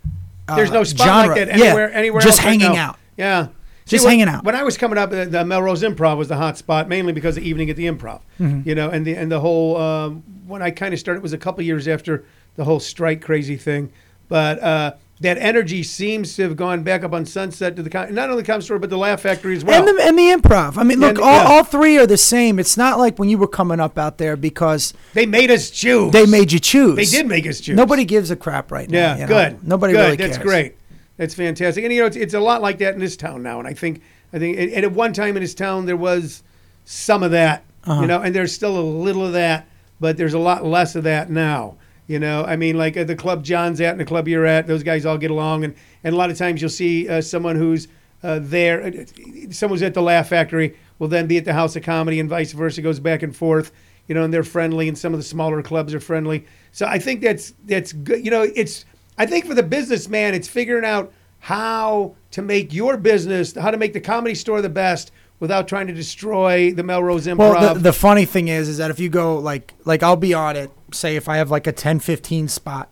[0.48, 1.36] Uh, There's no spot genre.
[1.36, 1.92] like that Yeah, anywhere.
[1.92, 2.98] anywhere Just else hanging out.
[3.16, 3.48] Yeah.
[3.86, 4.44] Just when- hanging out.
[4.44, 7.36] When I was coming up, uh, the Melrose Improv was the hot spot, mainly because
[7.36, 8.20] of evening at the Improv.
[8.38, 8.68] Mm-hmm.
[8.68, 11.38] You know, and the and the whole um, when I kind of started was a
[11.38, 12.24] couple years after
[12.56, 13.92] the whole strike crazy thing,
[14.30, 18.14] but uh, that energy seems to have gone back up on Sunset to the com-
[18.14, 19.86] not only the comedy store but the Laugh Factory as well.
[19.86, 20.78] and the and the improv.
[20.78, 21.44] I mean, look, And- all, yeah.
[21.48, 22.58] all three are the same.
[22.58, 26.12] It's not like when you were coming up out there because they made us choose.
[26.12, 26.96] they made you choose.
[26.96, 27.76] They did make us choose.
[27.76, 28.98] Nobody gives a crap right now.
[28.98, 29.26] Yeah, you know?
[29.26, 29.68] good.
[29.68, 29.98] Nobody good.
[30.00, 30.46] really That's cares.
[30.46, 30.76] great.
[31.18, 31.84] That's fantastic.
[31.84, 33.58] And you know, it's, it's a lot like that in this town now.
[33.58, 34.00] And I think,
[34.32, 36.42] I think, and at one time in this town there was
[36.86, 37.64] some of that.
[37.84, 38.00] Uh-huh.
[38.02, 39.66] You know, and there's still a little of that,
[40.00, 41.76] but there's a lot less of that now.
[42.10, 44.66] You know, I mean, like uh, the club John's at and the club you're at,
[44.66, 47.54] those guys all get along, and and a lot of times you'll see uh, someone
[47.54, 47.86] who's
[48.24, 49.04] uh, there, uh,
[49.52, 52.28] someone who's at the Laugh Factory will then be at the House of Comedy, and
[52.28, 53.70] vice versa, goes back and forth.
[54.08, 56.46] You know, and they're friendly, and some of the smaller clubs are friendly.
[56.72, 58.24] So I think that's that's good.
[58.24, 62.96] You know, it's I think for the businessman, it's figuring out how to make your
[62.96, 67.26] business, how to make the comedy store the best without trying to destroy the Melrose
[67.26, 67.38] Improv.
[67.38, 70.34] Well, the, the funny thing is, is that if you go like, like I'll be
[70.34, 70.70] on it.
[70.94, 72.88] Say if I have like a ten fifteen spot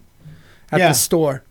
[0.72, 0.88] at Yeah.
[0.88, 1.42] the store,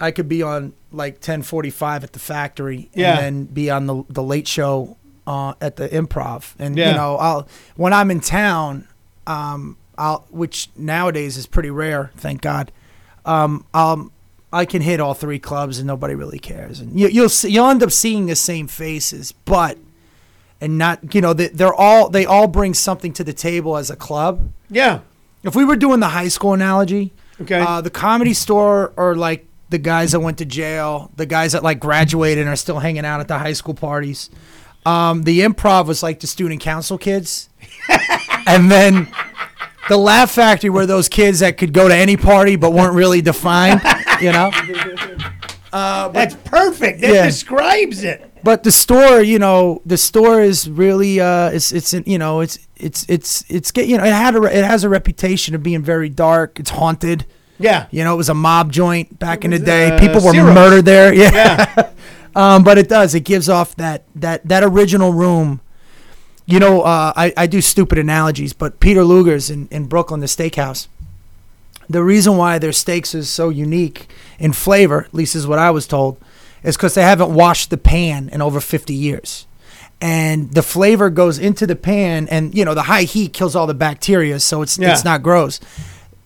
[0.00, 3.20] I could be on like ten forty five at the factory, and Yeah.
[3.20, 6.54] then be on the the late show uh, at the improv.
[6.58, 6.90] And Yeah.
[6.90, 8.88] you know, I'll when I'm in town,
[9.26, 12.72] um, I'll which nowadays is pretty rare, thank God.
[13.24, 14.10] Um, um,
[14.52, 17.68] I can hit all three clubs and nobody really cares, and you, you'll see, you'll
[17.68, 19.78] end up seeing the same faces, but
[20.60, 23.90] and not you know they, they're all they all bring something to the table as
[23.90, 24.50] a club.
[24.70, 25.00] yeah.
[25.42, 27.58] If we were doing the high school analogy, Okay.
[27.60, 31.62] uh, the comedy store or like the guys that went to jail, the guys that
[31.62, 34.30] like graduated and are still hanging out at the high school parties.
[34.84, 37.48] Um, the improv was like the student council kids,
[38.46, 39.08] and then
[39.88, 43.22] the Laugh Factory were those kids that could go to any party but weren't really
[43.22, 43.80] defined,
[44.20, 44.50] you know.
[45.72, 47.00] That's perfect.
[47.00, 47.26] That Yeah.
[47.26, 48.28] describes it.
[48.44, 52.58] But the store, you know, the store is really, uh, it's, it's, you know, it's,
[52.82, 55.82] it's, it's, it's, get, you know, it had a, it has a reputation of being
[55.82, 56.58] very dark.
[56.60, 57.24] It's haunted.
[57.58, 57.86] Yeah.
[57.90, 59.90] You know, it was a mob joint back in the day.
[59.92, 61.12] uh, People were murdered there.
[61.22, 61.30] Yeah.
[61.76, 61.90] Yeah.
[62.34, 63.14] um, but it does.
[63.14, 65.60] It gives off that that that original room.
[66.46, 70.26] You know, uh, I I do stupid analogies, but Peter Luger's in in Brooklyn, the
[70.26, 70.88] steakhouse.
[71.88, 75.70] The reason why their steaks is so unique in flavor, at least is what I
[75.70, 76.16] was told,
[76.62, 79.46] is because they haven't washed the pan in over 50 years.
[80.02, 83.68] And the flavor goes into the pan, and you know the high heat kills all
[83.68, 84.90] the bacteria, so it's Yeah.
[84.92, 85.60] it's not gross.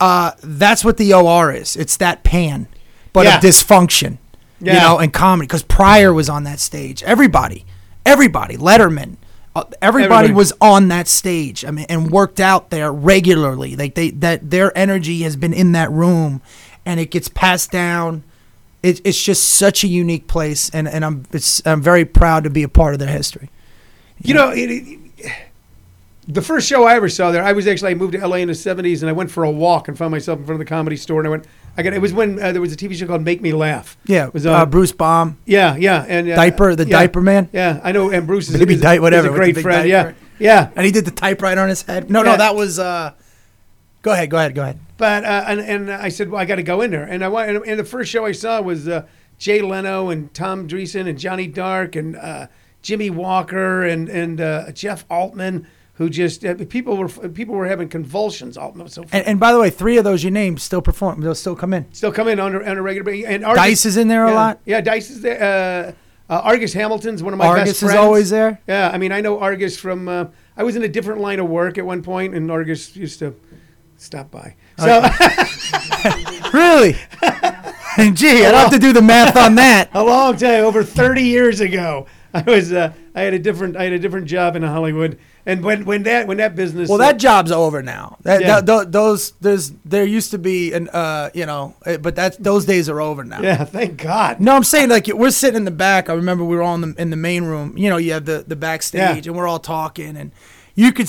[0.01, 1.77] Uh, that's what the OR is.
[1.77, 2.69] It's that pan,
[3.13, 3.37] but Yeah.
[3.37, 4.17] of dysfunction.
[4.61, 7.03] You know, and comedy because Pryor was on that stage.
[7.03, 7.67] Everybody,
[8.07, 9.17] everybody, Letterman,
[9.55, 10.33] uh, everybody Everybody.
[10.33, 11.63] was on that stage.
[11.63, 13.77] I mean, and worked out there regularly.
[13.77, 16.41] Like they that their energy has been in that room,
[16.87, 18.23] and it gets passed down.
[18.83, 22.51] It, it's just such a unique place, and, and I'm it's I'm very proud to
[22.51, 23.51] be a part of their history.
[24.23, 24.99] You know, it, it,
[26.29, 28.49] the first show I ever saw there, I was actually I moved to LA in
[28.49, 30.69] the '70s, and I went for a walk and found myself in front of the
[30.69, 31.47] comedy store, and I went.
[31.79, 31.93] I got.
[31.93, 33.97] It was when uh, there was a TV show called Make Me Laugh.
[34.07, 37.21] Yeah, It was uh, on- Bruce Baum, Yeah, yeah, and uh, diaper, the yeah, diaper
[37.21, 38.11] man, Yeah, I know.
[38.11, 39.89] And Bruce is, Baby is, Di- is whatever, a great friend.
[39.89, 40.15] diaper.
[40.39, 40.71] Yeah, yeah.
[40.75, 42.11] and he did the typewriter on his head.
[42.11, 42.33] No, Yeah.
[42.33, 42.79] no, that was.
[42.79, 43.13] uh
[44.03, 44.79] Go ahead, go ahead, go ahead.
[44.99, 47.29] But uh, and and I said, well, I got to go in there, and I
[47.29, 47.51] went.
[47.55, 49.05] And, and the first show I saw was uh,
[49.39, 52.47] Jay Leno and Tom Dreesen and Johnny Dark and uh,
[52.87, 57.89] Jimmie Walker and and uh, Jeff Altman, who just uh, people were people were having
[57.89, 58.57] convulsions.
[58.57, 59.03] Altman was so.
[59.11, 61.21] And, and by the way, three of those you named still perform.
[61.21, 61.93] They'll still come in.
[61.93, 63.29] still come in on a, on a regular basis.
[63.29, 64.61] And Argus, Dice is in there a yeah, lot.
[64.65, 65.97] Yeah, Dice is there.
[66.29, 68.61] Uh, uh, Argus Hamilton's one of my Argus best is always there.
[68.69, 70.09] Yeah, I mean, I know Argus from.
[70.09, 73.19] Uh, I was in a different line of work at one point, and Argus used
[73.19, 73.35] to
[73.97, 74.55] stop by.
[74.79, 75.03] So
[76.53, 76.97] Really?
[77.99, 79.91] And gee, I'd have to do the math on that.
[79.93, 82.07] a long time, over thirty years ago,
[82.47, 82.73] I was.
[82.73, 83.77] Uh, I had a different.
[83.77, 86.89] I had a different job in Hollywood, and when when that when that business.
[86.89, 88.17] Well, that job's over now.
[88.23, 88.47] That, Yeah.
[88.61, 92.43] that- tho- those there's there used to be an uh you know, eh, but that
[92.43, 93.41] those days are over now.
[93.41, 94.41] Yeah, thank God.
[94.41, 96.11] No, I'm saying like we're sitting in the back.
[96.11, 97.77] I remember we were all in the in the main room.
[97.79, 99.31] You know, you have the the backstage, Yeah.
[99.31, 100.33] and we're all talking, and
[100.75, 101.09] you could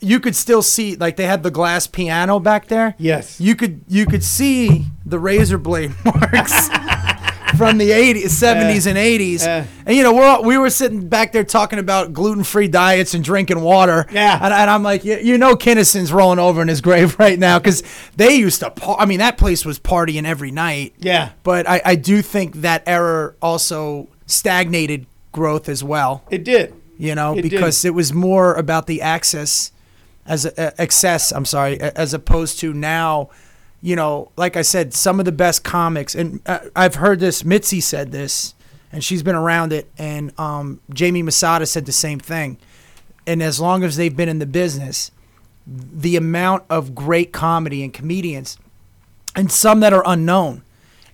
[0.00, 2.94] you could still see like they had the glass piano back there.
[2.98, 3.40] Yes.
[3.40, 6.68] you could you could see the razor blade marks
[7.56, 9.64] from the 80s 70s and 80s Yeah.
[9.86, 13.22] and you know we're all, we were sitting back there talking about gluten-free diets and
[13.24, 14.34] drinking water Yeah.
[14.42, 17.58] and, and i'm like you, you know kinison's rolling over in his grave right now
[17.58, 17.82] because
[18.16, 21.30] they used to par- i mean that place was partying every night Yeah.
[21.42, 26.74] but I, I do think that error also stagnated growth as well It did.
[26.98, 27.50] you know, It did.
[27.50, 29.72] because it was more about the access
[30.26, 31.32] as a, uh, excess.
[31.32, 33.30] I'm sorry, as opposed to now,
[33.82, 37.44] you know, like I said, some of the best comics, and uh, I've heard this.
[37.44, 38.54] Mitzi said this,
[38.92, 42.58] and she's been around it, and um, Jamie Masada said the same thing.
[43.26, 45.10] And as long as they've been in the business,
[45.66, 48.56] the amount of great comedy and comedians,
[49.36, 50.62] and some that are unknown.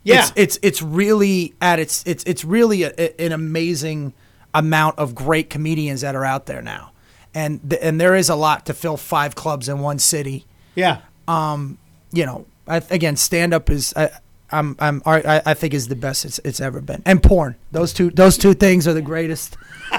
[0.04, 0.20] Yeah.
[0.20, 4.12] It's it's, it's really at its it's it's really a, a- an amazing
[4.54, 6.92] amount of great comedians that are out there now,
[7.34, 10.44] and th- and there is a lot to fill five clubs in one city.
[10.74, 11.00] Yeah.
[11.26, 11.76] Um,
[12.10, 14.10] You know, I, again, stand up is I,
[14.50, 17.56] I'm I'm I, I think is the best it's it's ever been, and porn.
[17.72, 19.56] Those two those two things are the greatest.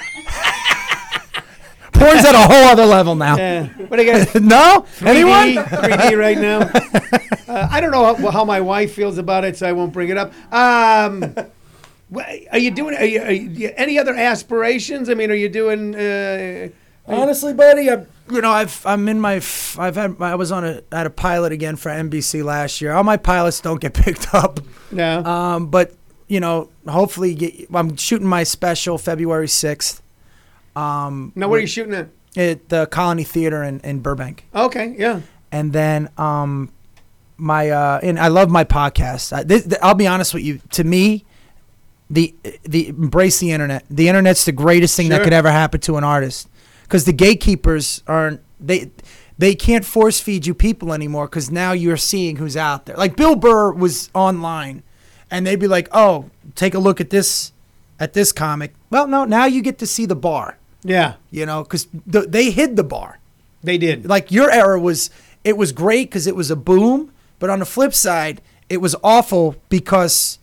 [1.92, 3.36] Porn's at a whole other level now.
[3.36, 3.68] Yeah.
[3.68, 4.36] What do you got?
[4.42, 4.86] no?
[5.00, 5.66] 3D, Anyone?
[5.66, 6.72] 3D right now.
[7.50, 10.10] Uh, I don't know how, how my wife feels about it, so I won't bring
[10.10, 10.32] it up.
[10.54, 11.34] Um,
[12.52, 12.96] are you doing?
[12.96, 15.10] Are you, are you, any other aspirations?
[15.10, 15.96] I mean, are you doing?
[15.96, 16.70] Uh,
[17.08, 20.82] Honestly, buddy, I, you know, I've I'm in my I've had I was on a
[20.92, 22.94] at a pilot again for NBC last year.
[22.94, 24.60] All my pilots don't get picked up,
[24.92, 25.24] no.
[25.24, 25.94] um, but
[26.28, 30.02] you know, hopefully, get, I'm shooting my special February sixth
[30.76, 32.10] um, now, where are you shooting at?
[32.38, 35.22] at the Colony Theater in, in Burbank, Okay, yeah.
[35.52, 36.72] and then um,
[37.38, 39.34] my uh, and I love my podcast.
[39.34, 40.62] I, this, I'll be honest with you.
[40.74, 41.26] To me,
[42.10, 43.84] the the embrace the internet.
[43.90, 46.48] The internet's the greatest thing that could ever happen to an artist
[46.90, 48.90] because the gatekeepers aren't they
[49.38, 52.98] they can't force feed you people anymore because now you're seeing who's out there.
[52.98, 54.84] Like Bill Burr was online,
[55.32, 57.54] and they'd be like, "Oh, take a look at this
[58.00, 60.58] at this comic." Well, no, now you get to see the bar.
[60.82, 63.20] Yeah, You know, because the, they hid the bar
[63.62, 64.06] they did.
[64.06, 65.10] like your era was
[65.44, 68.96] it was great because it was a boom but on the flip side it was
[69.04, 70.40] awful because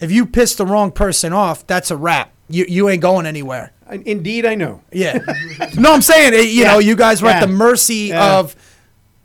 [0.00, 3.72] if you piss the wrong person off that's a wrap you, you ain't going anywhere
[4.04, 4.82] Indeed, I know.
[4.92, 5.18] yeah
[5.78, 6.72] no i'm saying eh, you Yeah.
[6.72, 8.38] know you guys were at the mercy Yeah.
[8.38, 8.54] of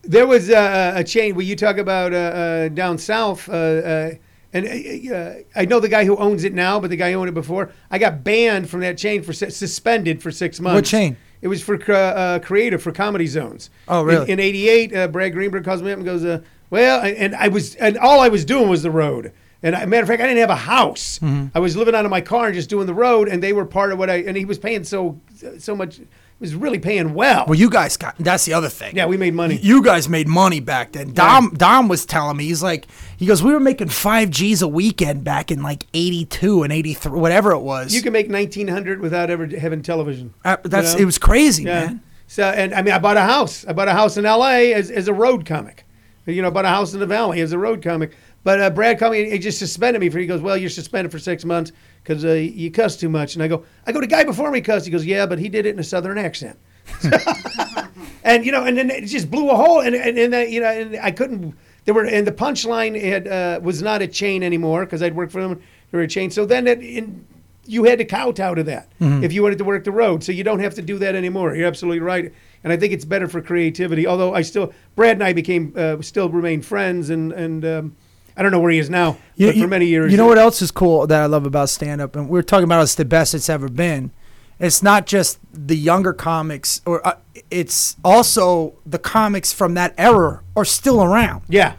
[0.04, 4.12] There was uh, a chain where you talk about uh, uh, down south, uh, uh,
[4.54, 7.18] and uh, uh, I know the guy who owns it now, but the guy who
[7.20, 7.72] owned it before.
[7.90, 10.76] I got banned from that chain for suspended for six months.
[10.76, 11.18] What chain?
[11.42, 13.72] It was for uh, uh, creative for comedy zones.
[13.88, 14.32] Oh, In- really?
[14.32, 17.74] In '88, uh, Brad Greenberg calls me up and goes, uh, "Well," and I was,
[17.76, 19.32] and all I was doing was the road.
[19.66, 21.18] And I, matter of fact, I didn't have a house.
[21.18, 21.48] Mm-hmm.
[21.56, 23.66] I was living out of my car and just doing the road, and they were
[23.66, 24.18] part of what I.
[24.18, 25.20] And he was paying so
[25.58, 25.98] so much.
[25.98, 26.06] He
[26.40, 27.46] was really paying well.
[27.48, 29.56] well you guys got that's the other thing yeah, we made money.
[29.56, 31.14] you guys made money back then.
[31.14, 34.68] Dom Dom was telling me he's like he goes we were making five G's a
[34.68, 37.96] weekend back in like eighty two and eighty three whatever it was.
[37.96, 40.34] You can make nineteen hundred without ever having television.
[40.44, 41.04] Uh, that's you know?
[41.04, 41.86] it was crazy, Yeah.
[41.86, 42.04] man.
[42.28, 43.66] So and I mean, I bought a house.
[43.66, 44.74] I bought a house in L.A.
[44.74, 45.86] as, as a road comic.
[46.26, 48.12] You know, I bought a house in the Valley as a road comic.
[48.46, 49.24] But uh, Brad called me.
[49.24, 50.20] and He just suspended me for.
[50.20, 51.72] He goes, "Well, you're suspended for six months
[52.04, 54.00] because uh, you cuss too much." And I go, "I go.
[54.00, 56.20] The guy before me cussed." He goes, "Yeah, but he did it in a southern
[56.20, 56.60] accent."
[58.24, 59.82] and you know, and then it just blew a hole.
[59.82, 61.56] And and, and uh, you know, and I couldn't.
[61.86, 65.32] There were and the punchline had uh, was not a chain anymore because I'd worked
[65.32, 65.60] for them.
[65.92, 66.30] They were a chain.
[66.30, 67.26] So then it, in,
[67.66, 68.90] you had to kowtow to that
[69.24, 70.24] if you wanted to work the road.
[70.24, 71.56] So you don't have to do that anymore.
[71.56, 72.32] You're absolutely right.
[72.64, 74.06] And I think it's better for creativity.
[74.06, 77.96] Although I still, Brad and I became uh, still remain friends, and and um,
[78.38, 80.12] I don't know where he is now, You- but you- for many years.
[80.12, 82.16] You know what else is cool that I love about stand up?
[82.16, 84.12] And we're talking about it's the best it's ever been.
[84.60, 87.14] It's not just the younger comics, or uh,
[87.52, 91.42] it's also the comics from that era are still around.
[91.50, 91.74] Yeah,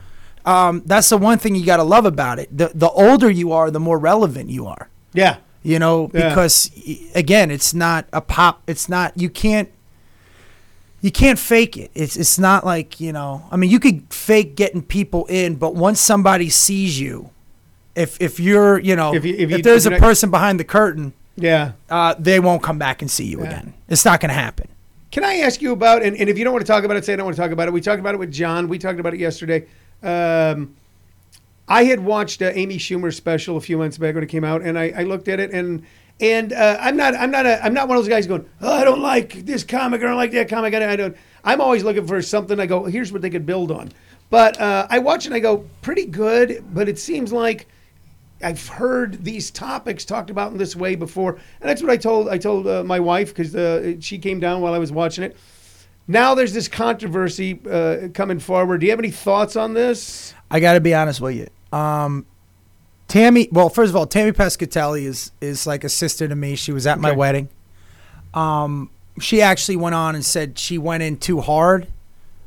[0.45, 2.57] Um, that's the one thing you got to love about it.
[2.57, 4.89] The the older you are, the more relevant you are.
[5.13, 6.29] yeah, You know, Yeah.
[6.29, 6.71] because
[7.15, 8.61] again, it's not a pop.
[8.67, 9.69] It's not you can't
[11.07, 11.91] you can't fake it.
[11.95, 13.45] It's it's not like you know.
[13.53, 17.31] I mean, you could fake getting people in, but once somebody sees you,
[17.95, 20.65] if if you're you know If if, you- if there's if a person behind the
[20.65, 21.73] curtain, yeah.
[21.89, 23.47] uh, they won't come back and see you Yeah.
[23.47, 23.75] again.
[23.89, 24.67] It's not going to happen.
[25.13, 27.05] Can I ask you about, and, and if you don't want to talk about it,
[27.05, 27.73] say I don't want to talk about it.
[27.73, 28.67] We talked about it with John.
[28.69, 29.65] We talked about it yesterday.
[30.03, 30.75] Um,
[31.69, 34.63] I had watched uh, Amy Schumer's special a few months back when it came out,
[34.63, 35.85] and I, I looked at it, and
[36.21, 38.73] and uh, I'm not I'm not a I'm not one of those guys going, oh,
[38.73, 40.75] I don't like this comic, or I don't like that comic.
[40.75, 41.17] I, don't.
[41.45, 42.59] I'm always looking for something.
[42.59, 43.93] I go, here's what they could build on.
[44.31, 46.65] But uh, I watch and I go, pretty good.
[46.73, 47.69] But it seems like
[48.43, 52.29] I've heard these topics talked about in this way before, and that's what I told
[52.29, 55.37] I told uh, my wife because uh, she came down while I was watching it.
[56.09, 58.81] Now there's this controversy uh, coming forward.
[58.81, 60.35] Do you have any thoughts on this?
[60.51, 61.49] I got to be honest with you.
[61.77, 62.27] Um,
[63.09, 66.57] Tammy, well, first of all, Tammy Pescatelli is is like a sister to me.
[66.57, 67.17] She was at my Okay.
[67.17, 67.49] wedding.
[68.35, 68.91] Um,
[69.21, 71.87] she actually went on and said she went in too hard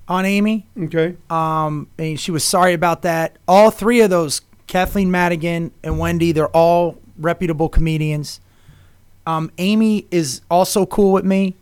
[0.08, 0.68] on Amy.
[0.78, 1.16] Okay.
[1.30, 3.38] Um, and she was sorry about that.
[3.48, 8.40] All three of those, Kathleen Madigan and Wendy, they're all reputable comedians.
[9.26, 11.56] Um, Amy is also cool with me.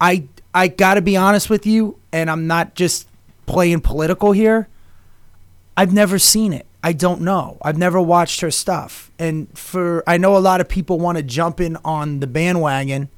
[0.00, 0.24] I
[0.54, 3.06] I gotta be honest with you, and I'm not just
[3.46, 4.66] playing political here.
[5.76, 6.66] I've never seen it.
[6.82, 7.58] I don't know.
[7.62, 11.22] I've never watched her stuff, and for I know a lot of people want to
[11.22, 13.08] jump in on the bandwagon.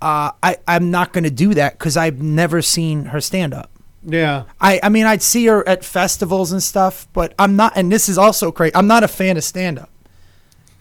[0.00, 3.70] Uh, I I'm not gonna do that because I've never seen her stand up.
[4.04, 4.44] Yeah.
[4.60, 7.72] I, I mean, I'd see her at festivals and stuff, but I'm not.
[7.76, 8.74] And this is also crazy.
[8.74, 9.90] I'm not a fan of stand up.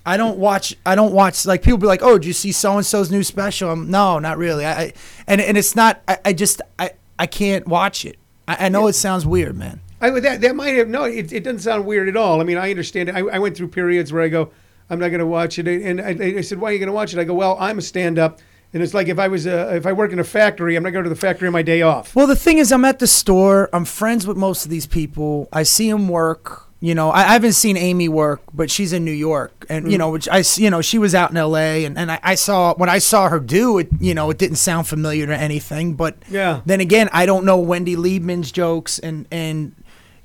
[0.05, 0.75] I don't watch.
[0.85, 1.45] I don't watch.
[1.45, 4.19] Like people be like, "Oh, did you see so and so's new special?" I'm, no,
[4.19, 4.65] not really.
[4.65, 4.93] I, I
[5.27, 6.01] and and it's not.
[6.07, 8.17] I, I just I I can't watch it.
[8.47, 9.81] I, I know it sounds weird, man.
[10.01, 11.03] I would that that might have no.
[11.05, 12.39] It, it doesn't sound weird at all.
[12.41, 13.15] I mean, I understand it.
[13.15, 14.51] I, I went through periods where I go,
[14.89, 16.93] I'm not going to watch it, and I, I said, Why are you going to
[16.93, 17.19] watch it?
[17.19, 18.39] I go, Well, I'm a stand up,
[18.73, 20.91] And it's like if I was uh, if I work in a factory, I'm not
[20.91, 22.15] going to the factory on my day off.
[22.15, 23.69] Well, the thing is, I'm at the store.
[23.73, 25.49] I'm friends with most of these people.
[25.51, 26.63] I see them work.
[26.79, 29.97] You know, I, I haven't seen Amy work, but she's in New York, and you
[29.97, 31.85] know, which I, you know, she was out in L.A.
[31.85, 33.89] and, and I, I saw when I saw her do it.
[33.99, 36.61] You know, it didn't sound familiar to anything, but Yeah.
[36.67, 39.73] Then again, I don't know Wendy Liebman's jokes, and and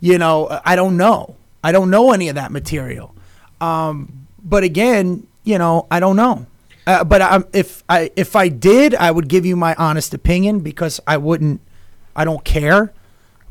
[0.02, 1.36] you know, I don't know.
[1.62, 3.14] I don't know any of that material.
[3.60, 6.44] Um, but again, you know, I don't know.
[6.88, 10.58] Uh, but I, if I if I did, I would give you my honest opinion
[10.60, 11.60] because I wouldn't.
[12.16, 12.92] I don't care.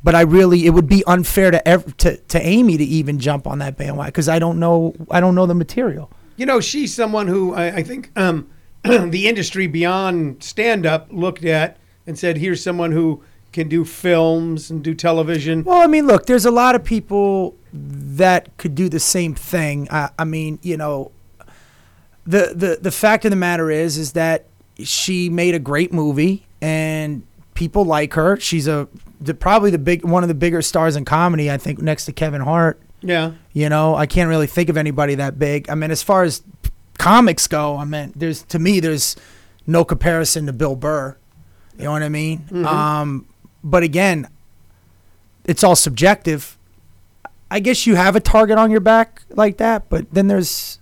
[0.03, 3.59] But I really, it would be unfair to to to Amy to even jump on
[3.59, 4.93] that bandwagon because I don't know.
[5.09, 6.11] I don't know the material.
[6.35, 8.49] You know, she's someone who I, I think um,
[8.83, 14.69] the industry beyond stand up looked at and said, here's someone who can do films
[14.69, 15.63] and do television.
[15.63, 19.87] Well, I mean, look, there's a lot of people that could do the same thing.
[19.91, 21.11] I, I mean, you know,
[22.25, 24.45] the, the the fact of the matter is, is that
[24.77, 28.37] she made a great movie and people like her.
[28.39, 28.87] She's a
[29.19, 31.51] the, probably the big one of the bigger stars in comedy.
[31.51, 32.79] I think next to Kevin Hart.
[33.01, 33.33] Yeah.
[33.53, 35.69] You know, I can't really think of anybody that big.
[35.69, 36.43] I mean, as far as
[36.97, 39.15] comics go, I mean, there's to me, there's
[39.65, 41.17] no comparison to Bill Burr.
[41.77, 42.45] You know what I mean?
[42.65, 43.25] Um,
[43.63, 44.27] but again,
[45.45, 46.57] it's all subjective.
[47.49, 50.79] I guess you have a target on your back like that, but then there's,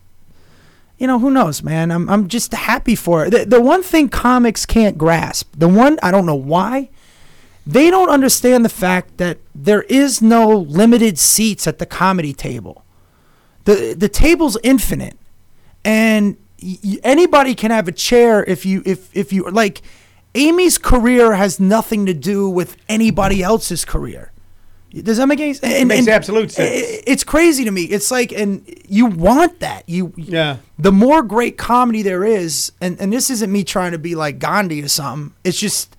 [0.97, 1.91] you know, who knows, man?
[1.91, 3.31] I'm I'm just happy for it.
[3.31, 6.89] The, the one thing comics can't grasp, the one I don't know why,
[7.65, 12.83] they don't understand the fact that there is no limited seats at the comedy table.
[13.65, 15.17] the The table's infinite,
[15.83, 19.81] and y- anybody can have a chair if you if if you like.
[20.39, 24.31] Amy's career has nothing to do with anybody else's career.
[24.91, 25.73] Does that make any sense?
[25.73, 27.01] And, makes and absolute sense.
[27.05, 27.83] It's crazy to me.
[27.83, 29.83] It's like, and you want that.
[29.87, 30.57] You Yeah.
[30.79, 34.39] the more great comedy there is, and, and this isn't me trying to be like
[34.39, 35.35] Gandhi or something.
[35.43, 35.95] It's just,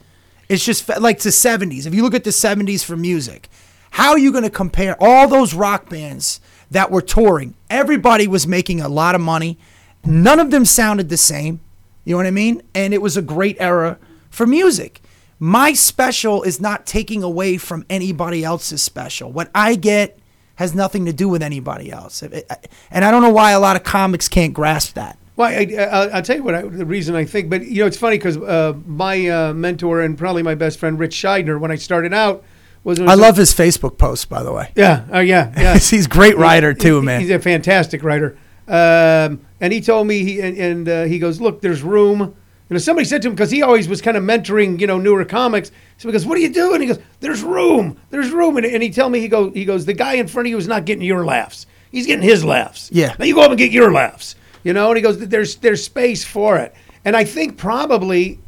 [0.49, 1.87] it's just like the '70s.
[1.87, 3.49] If you look at the '70s for music,
[3.93, 6.41] how are you going to compare all those rock bands
[6.73, 7.55] that were touring?
[7.69, 9.57] Everybody was making a lot of money.
[10.05, 11.61] None of them sounded the same.
[12.05, 12.63] You know what I mean?
[12.75, 13.99] And it was a great era
[14.31, 15.01] for music.
[15.39, 19.33] My special is not taking away from anybody else's special.
[19.33, 20.19] What I get
[20.57, 22.23] has nothing to do with anybody else.
[22.23, 25.17] And I don't know why a lot of comics can't grasp that.
[25.37, 27.81] Well, I, I, I'll- I'll tell you what I, the reason I think, but you
[27.81, 31.59] know, it's funny because uh, my uh, mentor and probably my best friend, Rich Shydner,
[31.59, 32.45] when I started out,
[32.85, 34.71] was I love his Facebook posts, by the way.
[34.77, 35.75] Yeah, oh yeah, yeah.
[35.79, 37.21] He's a great writer too, man.
[37.23, 38.37] He's a fantastic writer.
[38.69, 42.37] Um, and he told me, he, and, and uh, he goes, look, there's room.
[42.71, 44.97] You know, somebody said to him because he always was kind of mentoring, you know,
[44.97, 45.73] newer comics.
[45.99, 47.99] So he goes, "What are you doing?" He goes, "There's room.
[48.11, 50.47] There's room." And, and he tell me, he go, he goes, "The guy in front
[50.47, 51.67] of you is not getting your laughs.
[51.91, 52.89] He's getting his laughs.
[52.93, 53.17] Yeah.
[53.19, 54.37] Now you go up and get your laughs.
[54.63, 56.73] You know." And he goes, "There's there's space for it."
[57.05, 58.39] And I think probably,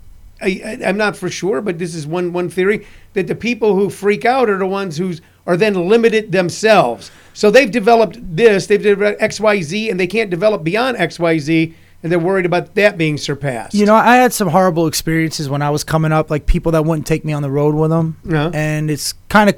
[0.41, 3.91] I, I'm not for sure, but this is one one theory that the people who
[3.91, 7.11] freak out are the ones who's are then limited themselves.
[7.35, 11.19] So they've developed this, they've developed X, Y, Z, and they can't develop beyond X,
[11.19, 13.75] Y, Z, and they're worried about that being surpassed.
[13.75, 16.85] You know, I had some horrible experiences when I was coming up, like people that
[16.85, 18.19] wouldn't take me on the road with them.
[18.25, 18.51] Yeah.
[18.53, 19.57] And it's kind of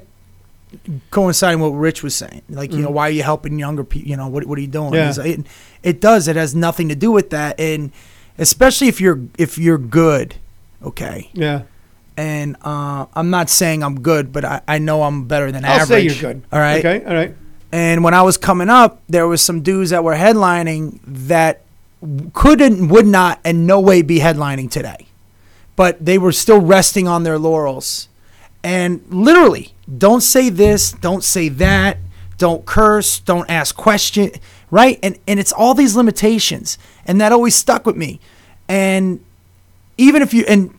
[1.10, 2.42] coinciding with what Rich was saying.
[2.48, 4.10] Like, you know, why are you helping younger people?
[4.10, 4.92] You know, what, what are you doing?
[4.92, 5.16] Mm.
[5.16, 5.24] Yeah.
[5.24, 5.46] It,
[5.82, 6.28] it does.
[6.28, 7.58] It has nothing to do with that.
[7.58, 7.92] And
[8.38, 10.34] especially if you're if you're good,
[10.82, 11.30] okay.
[11.32, 11.62] yeah.
[12.16, 15.80] And uh, I'm not saying I'm good, but I, I know I'm better than I'll
[15.80, 15.88] average.
[15.88, 16.44] say you're good.
[16.52, 16.84] All right.
[16.84, 17.04] Okay.
[17.04, 17.34] All right.
[17.72, 21.63] And when I was coming up, there was some dudes that were headlining that
[22.32, 25.06] couldn't, would not, in no way be headlining today.
[25.76, 28.08] But they were still resting on their laurels.
[28.62, 31.98] And literally, don't say this, don't say that,
[32.38, 34.30] don't curse, don't ask question,
[34.70, 34.98] right?
[35.02, 38.20] And and it's all these limitations, and that always stuck with me.
[38.68, 39.20] And
[39.98, 40.72] even if you and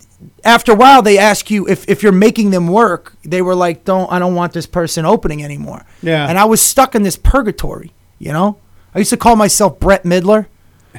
[0.43, 3.83] after a while they ask you if, if you're making them work they were like
[3.83, 6.27] don't i don't want this person opening anymore Yeah.
[6.27, 8.57] and i was stuck in this purgatory you know
[8.93, 10.47] i used to call myself brett midler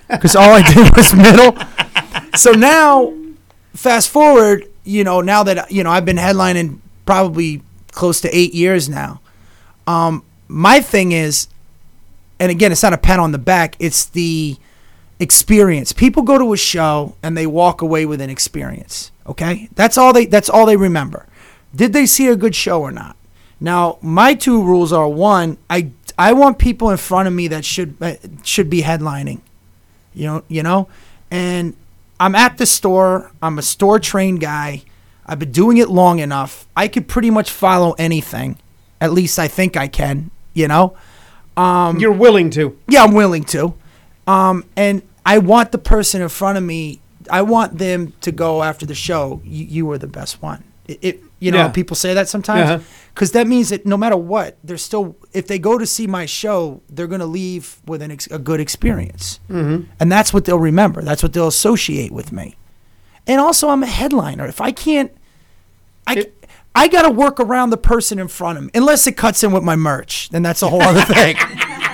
[0.09, 1.57] because all i did was middle
[2.36, 3.12] so now
[3.74, 8.55] fast forward you know now that you know i've been headlining probably close to eight
[8.55, 9.20] years now
[9.86, 11.49] um, my thing is
[12.40, 14.57] and again it's not a pat on the back it's the
[15.18, 15.92] experience.
[15.92, 19.12] People go to a show and they walk away with an experience.
[19.26, 21.26] Okay, that's all they that's all they remember.
[21.74, 23.16] Did they see a good show or not?
[23.59, 27.64] Now, my two rules are one, I I want people in front of me that
[27.64, 29.40] should uh, should be headlining.
[30.17, 30.89] You know, you know,
[31.31, 31.77] and
[32.19, 33.31] I'm at the store.
[33.41, 34.83] I'm a store trained guy.
[35.25, 36.67] I've been doing it long enough.
[36.77, 38.59] I could pretty much follow anything.
[39.01, 40.33] At least I think I can.
[40.55, 40.97] You know.
[41.57, 42.77] Um, You're willing to.
[42.89, 43.75] Yeah, I'm willing to.
[44.27, 47.01] Um, and I want the person in front of me
[47.31, 49.41] I want them to go after the show.
[49.45, 50.64] You, you were the best one.
[50.87, 51.68] It, it you know Yeah.
[51.80, 52.78] people say that sometimes Uh-huh.
[53.14, 56.26] because that means that no matter what, they're still if they go to see my
[56.26, 59.78] show, they're gonna leave with an ex- a good experience, mm-hmm.
[60.01, 61.01] and that's what they'll remember.
[61.03, 62.47] That's what they'll associate with me.
[63.26, 64.47] And also, I'm a headliner.
[64.47, 65.11] If I can't,
[66.07, 66.14] I.
[66.14, 66.32] It-
[66.78, 69.51] I got to work around the person in front of me, unless it cuts in
[69.51, 70.28] with my merch.
[70.28, 71.34] Then that's a whole other thing.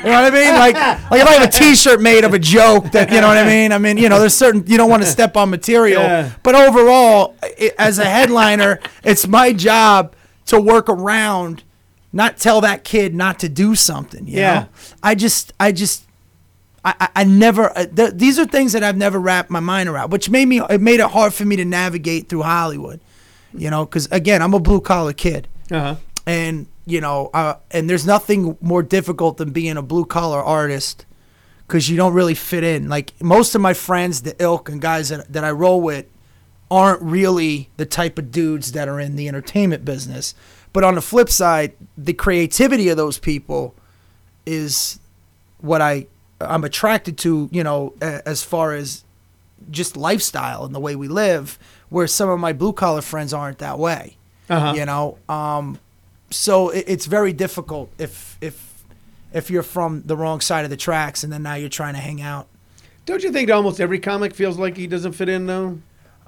[0.05, 0.55] You know what I mean?
[0.55, 0.75] Like,
[1.11, 3.45] like if I have a T-shirt made of a joke, that you know what I
[3.47, 3.73] mean.
[3.73, 6.33] I mean, you know, there's certain you don't want to step on material, Yeah.
[6.43, 10.15] but overall, i as a headliner, it's my job
[10.47, 11.63] to work around,
[12.13, 14.27] not tell that kid not to do something.
[14.27, 14.55] You Yeah.
[14.61, 14.69] know?
[15.03, 16.05] I just, I just,
[16.85, 17.71] I, I, I never.
[17.79, 20.61] Uh, th- these are things that I've never wrapped my mind around, which made me.
[20.69, 23.01] It made it hard for me to navigate through Hollywood.
[23.55, 25.97] You know, because again, I'm a blue collar kid Uh-huh.
[26.27, 31.07] and you know, uh, and there's nothing more difficult than being a blue collar artist
[31.67, 32.89] because you don't really fit in.
[32.89, 36.07] Like most of my friends, the ilk and guys that, that I roll with,
[36.71, 40.35] aren't really the type of dudes that are in the entertainment business.
[40.73, 43.75] But on the flip side, the creativity of those people
[44.47, 44.99] is
[45.61, 46.07] what I
[46.41, 47.49] I'm attracted to.
[47.53, 49.05] You know, as far as
[49.71, 51.59] just lifestyle and the way we live,
[51.91, 54.17] where some of my blue collar friends aren't that way
[54.51, 54.73] Uh-huh.
[54.75, 55.79] you know um
[56.33, 58.73] so it, it's very difficult if if
[59.33, 62.01] if you're from the wrong side of the tracks and then now you're trying to
[62.01, 62.47] hang out
[63.07, 65.79] Don't you think almost every comic feels like he doesn't fit in though?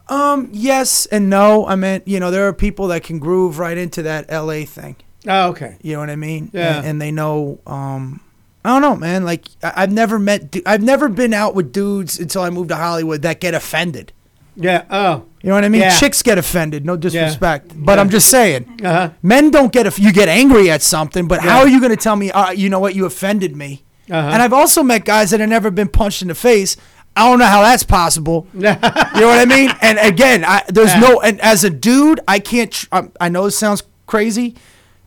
[0.08, 3.78] um yes and no i mean you know there are people that can groove right
[3.78, 4.96] into that la thing
[5.26, 5.76] Oh, okay.
[5.82, 6.76] you know what i mean Yeah.
[6.78, 8.20] and, and they know um
[8.66, 9.26] I don't know, man.
[9.26, 12.70] Like I- I've never met, du- I've never been out with dudes until I moved
[12.70, 14.10] to Hollywood that get offended.
[14.56, 14.84] Yeah.
[14.90, 15.24] Oh.
[15.42, 15.82] You know what I mean?
[15.82, 15.98] Yeah.
[15.98, 18.00] Chicks get offended, no disrespect, but Yeah.
[18.00, 18.80] I'm just saying.
[18.82, 19.10] Uh-huh.
[19.22, 21.96] Men don't get if you get angry at something, but how are you going to
[21.96, 22.30] tell me?
[22.30, 22.94] Uh, you know what?
[22.94, 23.84] You offended me.
[24.10, 24.16] Uh-huh.
[24.32, 26.76] And I've also met guys that have never been punched in the face.
[27.16, 28.46] I don't know how that's possible.
[28.54, 29.70] you know what I mean?
[29.80, 31.20] And again, I, there's no.
[31.20, 32.72] And as a dude, I can't.
[32.72, 34.56] Tr- um, I know this sounds crazy.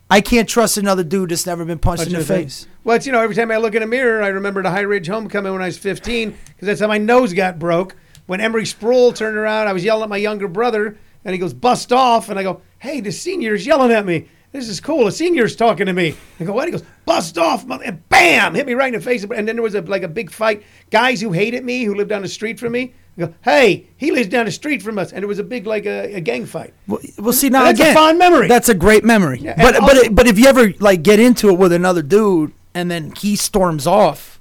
[0.09, 2.65] I can't trust another dude that's never been punched in the face.
[2.85, 4.81] Well, it's, you know, every time I look in a mirror, I remember the High
[4.81, 7.97] Ridge Homecoming when I was 15, because that's how my nose got broke.
[8.27, 11.53] When Emery Sproul turned around, I was yelling at my younger brother, and he goes,
[11.53, 12.29] bust off.
[12.29, 14.27] And I go, hey, the senior's yelling at me.
[14.51, 15.05] This is cool.
[15.05, 16.15] The senior's talking to me.
[16.39, 16.67] I go, what?
[16.67, 17.65] He goes, bust off.
[17.65, 19.23] mother-" And bam, hit me right in the face.
[19.23, 20.63] And then there was a, like a big fight.
[20.89, 24.11] Guys who hated me, who lived down the street from me, I go, hey, he
[24.11, 25.11] lives down the street from us.
[25.11, 26.73] And it was a big, like a, a gang fight.
[26.87, 28.47] Well, well see now That's a fond memory.
[28.47, 29.39] That's a great memory.
[29.39, 32.53] Yeah, but and but but if you ever like get into it with another dude
[32.73, 34.39] and then he storms off,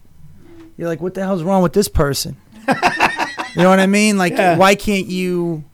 [0.77, 2.37] you're like, what the hell's wrong with this person?
[3.57, 4.19] you know what I mean?
[4.19, 4.57] Like, Yeah.
[4.57, 5.65] why can't you?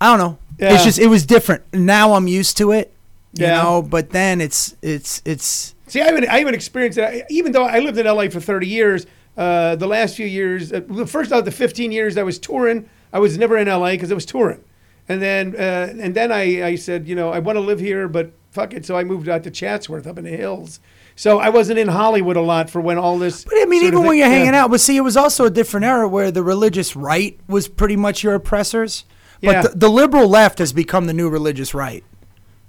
[0.00, 0.38] I don't know.
[0.58, 0.74] Yeah.
[0.74, 1.62] It's just it was different.
[1.72, 2.92] Now I'm used to it.
[3.34, 3.62] You Yeah.
[3.62, 7.26] know, but then it's it's it's See, I haven't, I haven't experienced it.
[7.30, 9.06] Even though I lived in LA for 30 years,
[9.36, 12.38] uh, the last few years, uh, the first out of the 15 years I was
[12.40, 14.64] touring, I was never in LA because I was touring.
[15.08, 18.08] And then, uh, and then I, I said, you know, I want to live here,
[18.08, 18.84] but fuck it.
[18.84, 20.80] So I moved out to Chatsworth up in the hills.
[21.18, 23.44] So I wasn't in Hollywood a lot for when all this.
[23.44, 24.34] But I mean, even when you're yeah.
[24.34, 27.68] hanging out, but see, it was also a different era where the religious right was
[27.68, 29.04] pretty much your oppressors.
[29.42, 29.62] But Yeah.
[29.62, 32.04] the, the liberal left has become the new religious right.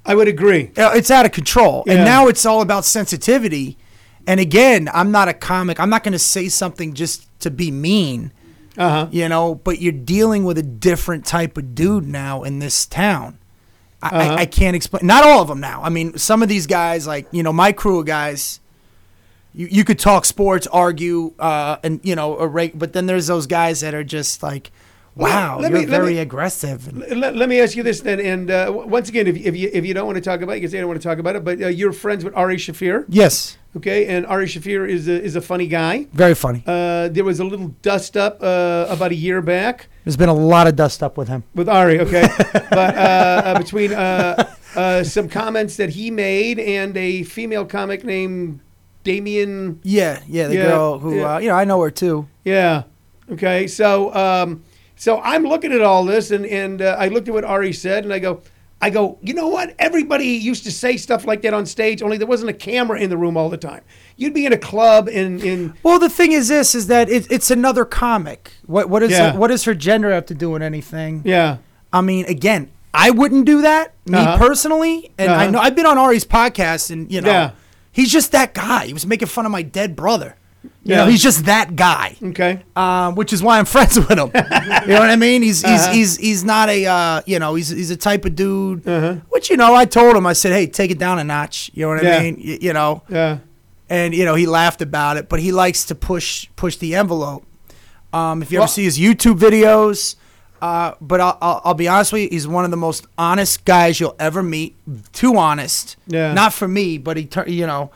[0.06, 0.72] I would agree.
[0.78, 1.96] Uh, It's out of control, Yeah.
[1.96, 3.78] and now it's all about sensitivity.
[4.26, 5.80] And again, I'm not a comic.
[5.80, 8.32] I'm not going to say something just to be mean,
[8.78, 9.08] Uh huh.
[9.12, 9.56] you know.
[9.56, 13.40] But you're dealing with a different type of dude now in this town.
[14.02, 14.18] I, Uh-huh.
[14.18, 15.06] I, I can't explain.
[15.06, 15.82] Not all of them now.
[15.84, 18.60] I mean, some of these guys, like you know, my crew of guys.
[19.54, 23.26] You, you could talk sports, argue, uh, and you know, a rate, but then there's
[23.26, 24.70] those guys that are just like,
[25.18, 26.92] wow, let you're me- very me- aggressive.
[27.16, 29.86] Let, let me ask you this then, and uh, once again, if, if you if
[29.86, 31.18] you don't want to talk about it, you can say I don't want to talk
[31.20, 31.44] about it.
[31.44, 34.08] But uh, you're friends with Ari Shaffir, yes, okay?
[34.08, 36.08] And Ari Shaffir is a, is a funny guy.
[36.14, 36.64] very funny.
[36.66, 40.34] Uh, there was a little dust up uh, about a year back There's been a
[40.34, 41.44] lot of dust up with him.
[41.56, 42.28] with Ari, okay?
[42.54, 48.04] but uh, uh, between uh, uh, some comments that he made and a female comic
[48.04, 48.60] named
[49.04, 51.36] Damien, Yeah, yeah, the Yeah, girl who, yeah.
[51.36, 52.28] uh, you know, I know her too.
[52.44, 52.84] yeah,
[53.32, 53.66] okay.
[53.68, 54.64] So um,
[54.98, 58.04] so I'm looking at all this, and and uh, I looked at what Ari said,
[58.04, 58.42] and I go.
[58.80, 59.74] I go, you know what?
[59.80, 63.10] Everybody used to say stuff like that on stage, only there wasn't a camera in
[63.10, 63.82] the room all the time.
[64.18, 67.26] You'd be in a club in, in Well, the thing is, this is that it,
[67.32, 68.52] it's another comic.
[68.68, 69.36] What what is Yeah.
[69.36, 71.24] what does her gender have to do with anything?
[71.26, 71.58] yeah,
[71.92, 74.38] I mean, again, I wouldn't do that me Uh-huh.
[74.38, 75.52] personally, and I Uh-huh.
[75.54, 77.52] know I've been on Ari's podcast, and you know, Yeah.
[77.92, 78.86] he's just that guy.
[78.86, 80.36] He was making fun of my dead brother.
[80.84, 80.98] You Yeah.
[81.04, 82.16] know, he's just that guy.
[82.24, 84.32] okay, um, which is why I'm friends with him.
[84.34, 84.42] you
[84.94, 85.42] know what I mean?
[85.42, 85.92] He's he's Uh-huh.
[85.94, 88.88] he's he's not a uh, you know he's he's a type of dude.
[88.88, 89.16] Uh-huh.
[89.30, 91.72] Which you know I told him I said hey take it down a notch.
[91.74, 92.18] You know what Yeah.
[92.18, 92.36] I mean?
[92.46, 93.40] Y- you know, yeah,
[93.90, 97.44] and you know he laughed about it, but he likes to push push the envelope.
[98.14, 100.16] Um, if you Well- ever see his YouTube videos,
[100.62, 103.66] uh, but I'll, I'll, I'll be honest with you, he's one of the most honest
[103.66, 104.76] guys you'll ever meet.
[105.12, 105.98] Too honest.
[106.08, 106.34] Yeah.
[106.34, 107.92] Not for me, but he, you know.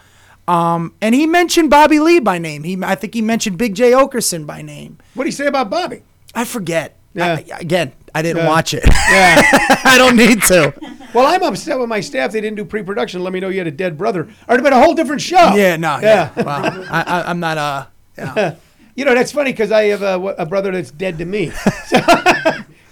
[0.47, 2.63] Um, and he mentioned Bobby Lee by name.
[2.63, 4.97] He, I think he mentioned Big Jay Oakerson by name.
[5.13, 6.03] What do you say about Bobby?
[6.35, 6.97] I forget.
[7.13, 7.33] Yeah.
[7.39, 8.47] I- again, I didn't Yeah.
[8.49, 8.83] watch it.
[8.85, 9.41] Yeah.
[9.85, 10.73] I don't need to.
[11.13, 12.31] well, I'm upset with my staff.
[12.31, 13.23] They didn't do pre-production.
[13.23, 14.23] Let me know you had a dead brother.
[14.47, 15.53] Or it'd been a whole different show.
[15.55, 16.31] Yeah, no, Yeah.
[16.35, 16.43] yeah.
[16.43, 17.57] Well, I, I, I'm not.
[17.57, 17.85] Uh,
[18.17, 18.57] you know.
[18.93, 21.51] You know, that's funny because I have a, a brother that's dead to me.
[21.87, 21.99] So,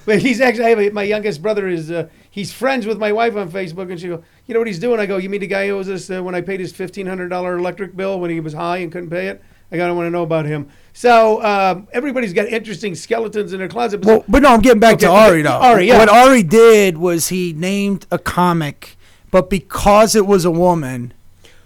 [0.06, 3.12] but he's actually, I have a, my youngest brother is, uh, he's friends with my
[3.12, 3.90] wife on Facebook.
[3.92, 5.00] And she go, you know what he's doing?
[5.00, 7.60] I go, you mean the guy who owes us uh, when I paid his $1,500
[7.60, 9.42] electric bill when he was high and couldn't pay it?
[9.72, 10.70] I got to want to know about him.
[10.94, 14.02] So um, everybody's got interesting skeletons in their closet.
[14.02, 15.60] But Well, but no, I'm getting back to Ari okay, though.
[15.60, 16.00] Ari, yeah.
[16.00, 18.98] What Ari did was he named a comic,
[19.30, 21.14] but because it was a woman,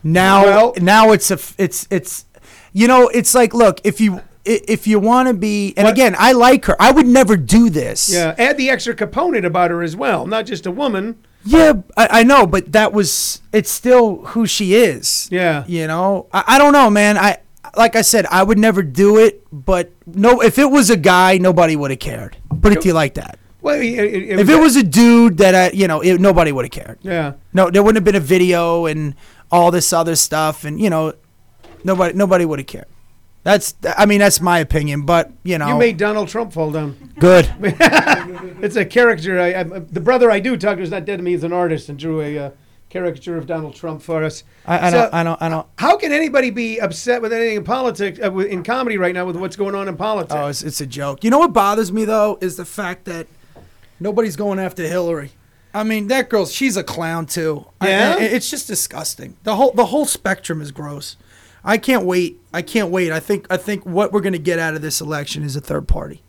[0.03, 2.26] now Well- now it's a it's it's
[2.74, 6.16] you know it's like look if you if you want to be and What- again
[6.18, 8.14] I like her I would never do this.
[8.14, 11.16] yeah, add the extra component about her as well, not just a woman.
[11.46, 15.28] Yeah, I, I know, but that was it's still who she is.
[15.32, 15.64] Yeah.
[15.68, 17.18] You know, I, I don't know, man.
[17.18, 17.38] I
[17.76, 21.38] like I said, I would never do it, but no, if it was a guy,
[21.39, 22.38] nobody would have cared.
[22.62, 23.39] Put it to you like that.
[23.62, 26.66] Well, it, it, If it was a dude that I, you know, it, nobody would
[26.66, 27.00] have cared.
[27.02, 27.34] yeah.
[27.54, 29.16] No, there wouldn't have been a video and
[29.52, 31.14] all this other stuff, and you know,
[31.84, 32.86] nobody nobody would have cared.
[33.44, 37.14] That's, I mean, that's my opinion, but you know, You made Donald Trump fall down.
[37.20, 37.54] good.
[38.64, 39.39] It's a caricature.
[39.39, 41.32] I, I, the brother I do is not dead to me.
[41.32, 42.52] He's an artist and drew a uh,
[42.89, 44.44] caricature of Donald Trump for us.
[44.66, 45.68] I, I So, don't, I don't, I don't.
[45.78, 49.26] How can anybody be upset with anything in politics, uh, with- in comedy right now,
[49.26, 50.34] with what's going on in politics?
[50.34, 51.24] Oh, it's, it's a joke.
[51.26, 53.28] You know what bothers me though is the fact that
[54.00, 55.32] nobody's going after Hillary.
[55.74, 57.66] I mean, that girl, she's a clown too.
[57.82, 58.16] I- Yeah?
[58.20, 59.36] I- it's just disgusting.
[59.44, 61.18] The whole the whole spectrum is gross.
[61.64, 62.39] I can't wait.
[62.53, 63.11] I can't wait.
[63.11, 65.61] I think I think what we're going to get out of this election is a
[65.61, 66.22] third party.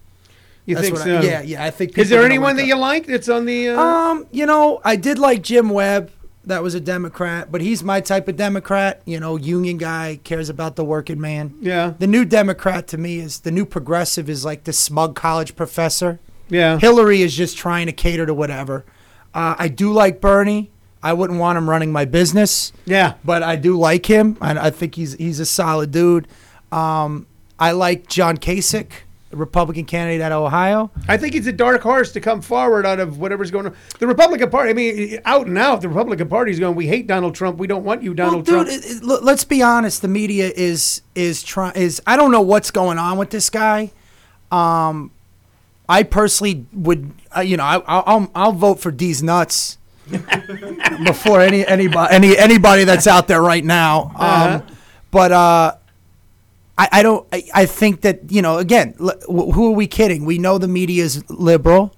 [0.64, 1.18] you That's think so?
[1.18, 1.64] I, yeah, yeah.
[1.64, 1.98] I think.
[1.98, 3.70] Is there anyone that you like that's on the?
[3.70, 6.10] Uh, Um, you know, I did like Jim Webb.
[6.46, 9.00] That was a Democrat, but he's my type of Democrat.
[9.06, 11.54] You know, union guy, cares about the working man.
[11.60, 15.56] yeah, The new Democrat to me is the new progressive is like the smug college
[15.56, 16.20] professor.
[16.50, 16.78] yeah.
[16.78, 18.84] Hillary is just trying to cater to whatever.
[19.32, 20.70] Uh, I do like Bernie.
[21.04, 23.14] I wouldn't want him running my business, yeah.
[23.22, 24.38] but I do like him.
[24.40, 26.26] I, I think he's he's a solid dude.
[26.72, 27.26] Um,
[27.58, 28.90] I like John Kasich,
[29.28, 30.90] the Republican candidate out of Ohio.
[31.06, 33.76] I think he's a dark horse to come forward out of whatever's going on.
[33.98, 34.70] The Republican Party.
[34.70, 36.74] I mean, out and out, the Republican Party's going.
[36.74, 37.58] We hate Donald Trump.
[37.58, 38.70] We don't want you, Donald well, Trump.
[38.70, 40.00] dude, it, it, let's be honest.
[40.00, 43.92] The media is is trying is I don't know what's going on with this guy.
[44.50, 45.10] Um,
[45.86, 49.76] I personally would, uh, you know, I, I'll I'll- I'll vote for Deez Nuts
[51.04, 54.02] before any anybody any anybody that's out there right now.
[54.04, 54.60] Um, Uh-huh.
[55.10, 55.76] But uh,
[56.76, 57.24] I, I don't.
[57.32, 58.58] I, I think that you know.
[58.58, 60.24] Again, l- who are we kidding?
[60.24, 61.94] We know the media is liberal,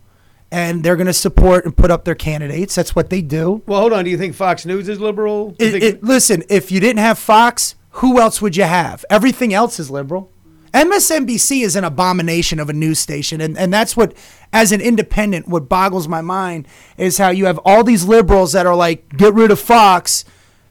[0.51, 2.75] and they're going to support and put up their candidates.
[2.75, 3.63] That's what they do.
[3.67, 4.05] well, hold on.
[4.05, 5.57] Do you think Fox News is liberal?
[5.59, 9.03] It, think- it, listen, if you didn't have Fox, who else would you have?
[9.09, 10.31] Everything else is liberal.
[10.73, 14.14] MSNBC is an abomination of a news station, and, and that's what,
[14.53, 18.67] as an independent, what boggles my mind is how you have all these liberals that
[18.67, 20.25] are like, get rid of Fox.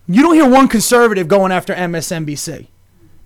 [0.07, 2.67] You don't hear one conservative going after MSNBC.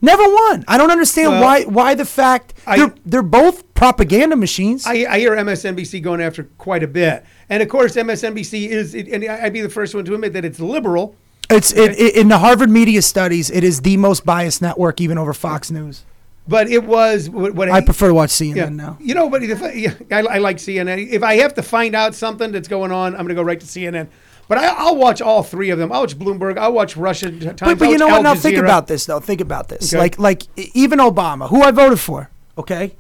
[0.02, 0.64] Never one.
[0.68, 4.86] I don't understand Well, why why the fact I- they're, they're both propaganda machines.
[4.88, 9.26] I, I hear MSNBC going after quite a bit, and of course MSNBC is, and
[9.26, 11.16] I'd be the first one to admit that it's liberal.
[11.50, 15.18] it's it, it, in the Harvard Media Studies, it is the most biased network, even
[15.18, 16.06] over Fox News.
[16.50, 18.70] But it was what, what I prefer to watch CNN yeah.
[18.70, 18.98] now.
[19.00, 21.08] You know, but if I, yeah, I, I like CNN.
[21.08, 23.60] If I have to find out something that's going on, I'm going to go right
[23.60, 24.08] to CNN.
[24.48, 25.92] But I, I'll watch all three of them.
[25.92, 26.58] I'll watch Bloomberg.
[26.58, 27.60] I'll watch Russia Times.
[27.62, 28.16] But, but you know what?
[28.16, 29.20] Al Now think about this, though.
[29.20, 29.94] Think about this.
[29.94, 30.02] Okay.
[30.02, 30.44] Like, like
[30.74, 32.32] even Obama, who I voted for.
[32.58, 32.96] Okay,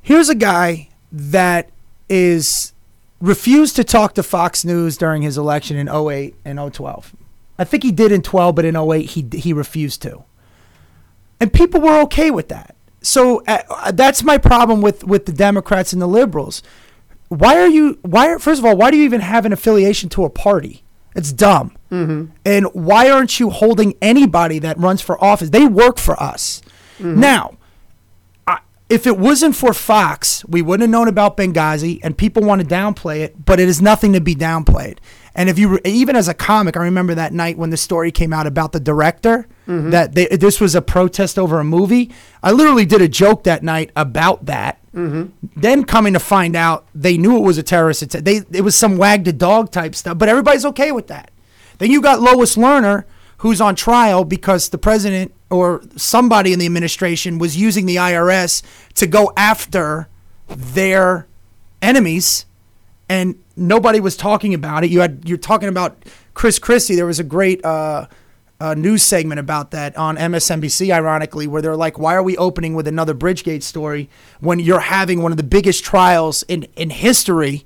[0.00, 1.68] here's a guy that
[2.08, 2.72] is
[3.20, 7.14] refused to talk to Fox News during his election in 08 and 012.
[7.58, 10.24] I think he did in 12, but in 08 he he refused to.
[11.40, 12.74] And people were okay with that.
[13.02, 16.62] So uh, that's my problem with with the Democrats and the liberals.
[17.28, 20.08] Why are you why are, first of all, why do you even have an affiliation
[20.10, 20.82] to a party?
[21.14, 21.76] It's dumb.
[21.90, 22.32] Mm-hmm.
[22.44, 25.50] And why aren't you holding anybody that runs for office?
[25.50, 26.60] They work for us.
[26.98, 27.20] Mm-hmm.
[27.20, 27.56] Now,
[28.46, 28.58] I,
[28.90, 32.66] if it wasn't for Fox, we wouldn't have known about Benghazi, and people want to
[32.66, 34.98] downplay it, but it is nothing to be downplayed.
[35.36, 38.10] And if you re- even as a comic, I remember that night when the story
[38.10, 39.90] came out about the director Mm-hmm.
[39.90, 42.12] that they, this was a protest over a movie.
[42.40, 44.78] I literally did a joke that night about that.
[44.94, 45.24] Mm-hmm.
[45.56, 48.22] Then coming to find out, they knew it was a terrorist attack.
[48.22, 51.32] They it was some wag the dog type stuff, but everybody's okay with that.
[51.78, 53.06] Then you got Lois Lerner,
[53.38, 58.62] who's on trial because the president or somebody in the administration was using the IRS
[58.94, 60.06] to go after
[60.46, 61.26] their
[61.82, 62.46] enemies
[63.08, 64.90] and nobody was talking about it.
[64.90, 66.04] You had you're talking about
[66.34, 66.94] Chris Christie.
[66.94, 68.06] There was a great uh,
[68.60, 72.74] uh, news segment about that on MSNBC, ironically, where they're like, "Why are we opening
[72.74, 74.08] with another Bridgegate story
[74.40, 77.64] when you're having one of the biggest trials in in history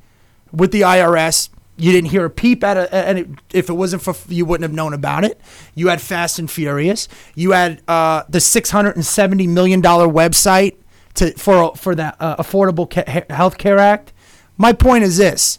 [0.52, 4.14] with the IRS?" You didn't hear a peep at it, and if it wasn't for
[4.28, 5.40] you, wouldn't have known about it.
[5.74, 7.08] You had Fast and Furious.
[7.34, 10.76] You had uh, the six hundred and seventy million dollar website
[11.14, 14.12] to for for the uh, Affordable Ca- Health Care Act.
[14.58, 15.58] My point is this: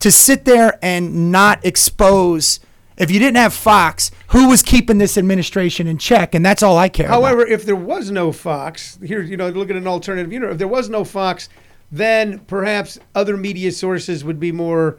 [0.00, 2.60] to sit there and not expose.
[2.96, 6.34] If you didn't have Fox, who was keeping this administration in check?
[6.34, 7.22] And that's all I care about.
[7.22, 10.52] However, if there was no Fox, here, you know, look at an alternative universe.
[10.52, 11.48] If there was no Fox,
[11.90, 14.98] then perhaps other media sources would be more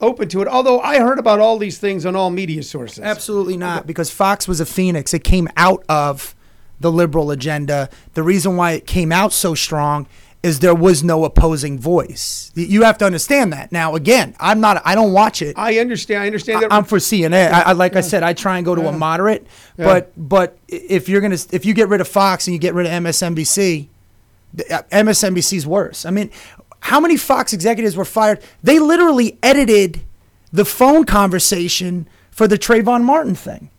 [0.00, 0.48] open to it.
[0.48, 3.00] Although I heard about all these things on all media sources.
[3.00, 5.12] Absolutely not, because Fox was a phoenix.
[5.12, 6.34] It came out of
[6.80, 7.88] the liberal agenda.
[8.14, 10.06] The reason why it came out so strong
[10.44, 12.52] is there was no opposing voice.
[12.54, 13.72] You have to understand that.
[13.72, 14.82] Now, again, I'm not.
[14.84, 15.56] I don't watch it.
[15.58, 16.22] I understand.
[16.22, 16.72] I understand that.
[16.72, 17.50] I'm for CNN.
[17.50, 19.46] I, I like I said, I try and go to a moderate.
[19.78, 19.86] Yeah.
[19.86, 22.84] But but if you're gonna if you get rid of Fox and you get rid
[22.86, 23.88] of MSNBC,
[24.70, 26.04] uh, MSNBC's worse.
[26.04, 26.30] I mean,
[26.80, 28.40] how many Fox executives were fired?
[28.62, 30.02] They literally edited
[30.52, 33.70] the phone conversation for the Trayvon Martin thing.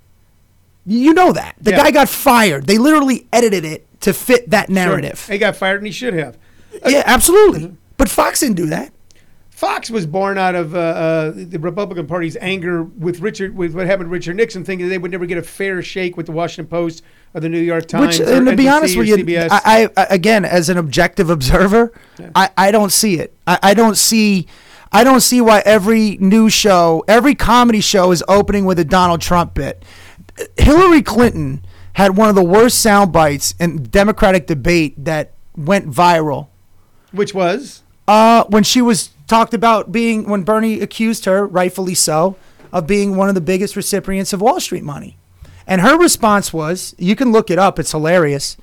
[0.88, 1.78] You know that the Yeah.
[1.78, 2.66] guy got fired.
[2.66, 5.28] They literally edited it to fit that narrative.
[5.30, 6.38] he got fired, and he should have.
[6.86, 7.76] Yeah, absolutely.
[7.98, 8.92] But Fox didn't do that.
[9.56, 13.86] Fox was born out of uh, uh, the Republican Party's anger with Richard, with what
[13.86, 16.70] happened to Richard Nixon, thinking they would never get a fair shake with the Washington
[16.70, 17.04] Post
[17.34, 18.20] or the New York Times.
[18.20, 21.94] Which, or and to be honest with you, I, I again, as an objective observer,
[22.36, 23.34] I, I don't see it.
[23.48, 24.46] I, I don't see,
[24.92, 29.22] I don't see why every news show, every comedy show is opening with a Donald
[29.22, 29.86] Trump bit.
[30.58, 36.50] Hillary Clinton had one of the worst sound bites in Democratic debate that went viral
[37.16, 42.36] which was uh, when she was talked about being when Bernie accused her, rightfully so,
[42.72, 45.18] of being one of the biggest recipients of Wall Street money,
[45.66, 48.58] and her response was, "You can look it up; it's hilarious."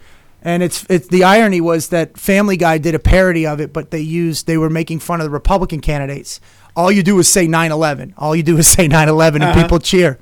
[0.45, 3.91] And it's it's the irony was that Family Guy did a parody of it, but
[3.93, 6.41] they used they were making fun of the Republican candidates.
[6.75, 8.13] All you do is say 9/11.
[8.19, 9.63] All you do is say 9/11, and Uh-huh.
[9.63, 10.19] people cheer.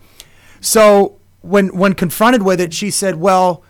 [0.60, 3.62] So when when confronted with it, she said, "Well."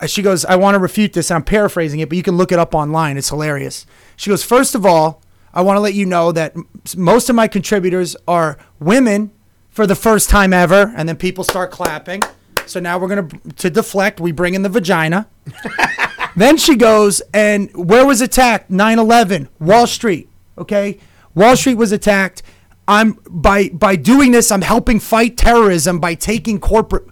[0.00, 1.30] Uh, she goes, I want to refute this.
[1.30, 3.16] I'm paraphrasing it, but you can look it up online.
[3.16, 3.86] It's hilarious.
[4.16, 5.22] She goes, First of all,
[5.52, 6.54] I want to let you know that
[6.96, 9.32] most of my contributors are women
[9.70, 10.92] for the first time ever.
[10.96, 12.22] And then people start clapping.
[12.66, 15.28] So now we're going to, to deflect, we bring in the vagina.
[16.36, 18.70] then she goes, and where was attacked?
[18.70, 20.28] 9 11, Wall Street.
[20.58, 20.98] Okay.
[21.34, 22.42] Wall Street was attacked.
[22.86, 27.06] I'm by by doing this, I'm helping fight terrorism by taking corporate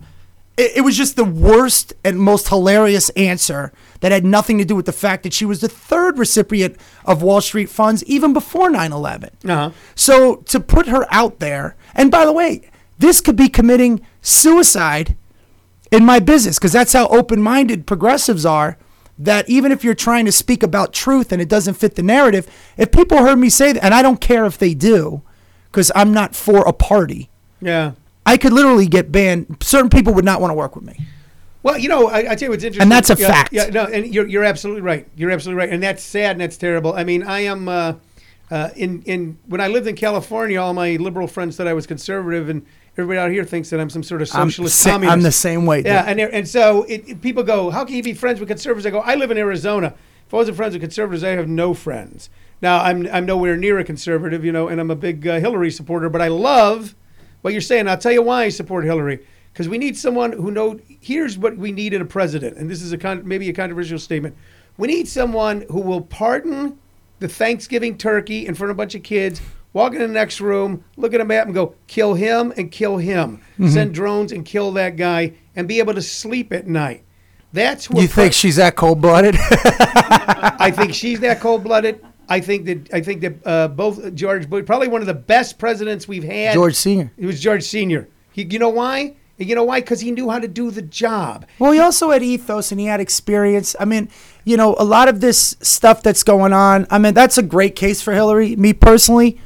[0.56, 4.76] it, it was just the worst and most hilarious answer that had nothing to do
[4.76, 8.70] with the fact that she was the third recipient of Wall Street funds even before
[8.70, 9.30] 9 11.
[9.44, 9.70] Uh-huh.
[9.94, 15.16] So to put her out there, and by the way, this could be committing suicide
[15.90, 18.78] in my business because that's how open minded progressives are.
[19.18, 22.46] That even if you're trying to speak about truth and it doesn't fit the narrative,
[22.76, 25.22] if people heard me say that, and I don't care if they do,
[25.72, 27.30] because I'm not for a party,
[27.62, 27.92] yeah.
[28.26, 29.56] I could literally get banned.
[29.62, 30.98] Certain people would not want to work with me.
[31.62, 33.52] Well, you know, I, I tell you what's interesting, And that's a yeah, fact.
[33.52, 35.08] Yeah, no, and you're you're absolutely right.
[35.16, 36.92] You're absolutely right, and that's sad and that's terrible.
[36.94, 37.94] I mean, I am uh,
[38.50, 41.86] uh, in in when I lived in California, all my liberal friends thought I was
[41.86, 42.64] conservative, and
[42.96, 45.12] everybody out here thinks that I'm some sort of I'm, socialist sa- communist.
[45.12, 45.82] I'm the same way.
[45.82, 46.20] Yeah, dude.
[46.20, 48.86] and and so it, it- people go, how can you be friends with conservatives?
[48.86, 49.94] I go, I live in Arizona.
[50.26, 52.30] If I wasn't friends with conservatives, I have no friends.
[52.62, 55.70] Now I'm I'm nowhere near a conservative, you know, and I'm a big uh, Hillary
[55.72, 56.08] supporter.
[56.08, 56.94] But I love
[57.46, 57.86] what you're saying.
[57.86, 60.80] I'll tell you why I support Hillary because we need someone who know.
[61.00, 64.00] Here's what we need in a president, and this is a con- maybe a controversial
[64.00, 64.34] statement.
[64.78, 66.76] We need someone who will pardon
[67.20, 69.40] the Thanksgiving turkey in front of a bunch of kids.
[69.74, 72.96] Walk in the next room, look at a map, and go kill him and kill
[72.96, 73.36] him.
[73.36, 73.68] Mm-hmm.
[73.68, 77.04] Send drones and kill that guy, and be able to sleep at night.
[77.52, 79.36] That's what you think pre- she's that cold blooded?
[79.40, 82.04] I think she's that cold blooded.
[82.28, 85.58] I think that I think that uh, both George Bush, probably one of the best
[85.58, 86.54] presidents we've had.
[86.54, 87.12] George Senior.
[87.16, 88.08] It was George Senior.
[88.32, 89.16] He, you know why?
[89.38, 89.80] You know why?
[89.80, 91.46] Because he knew how to do the job.
[91.58, 93.76] Well, he also had ethos and he had experience.
[93.78, 94.08] I mean,
[94.44, 96.86] you know, a lot of this stuff that's going on.
[96.90, 98.56] I mean, that's a great case for Hillary.
[98.56, 99.38] Me personally,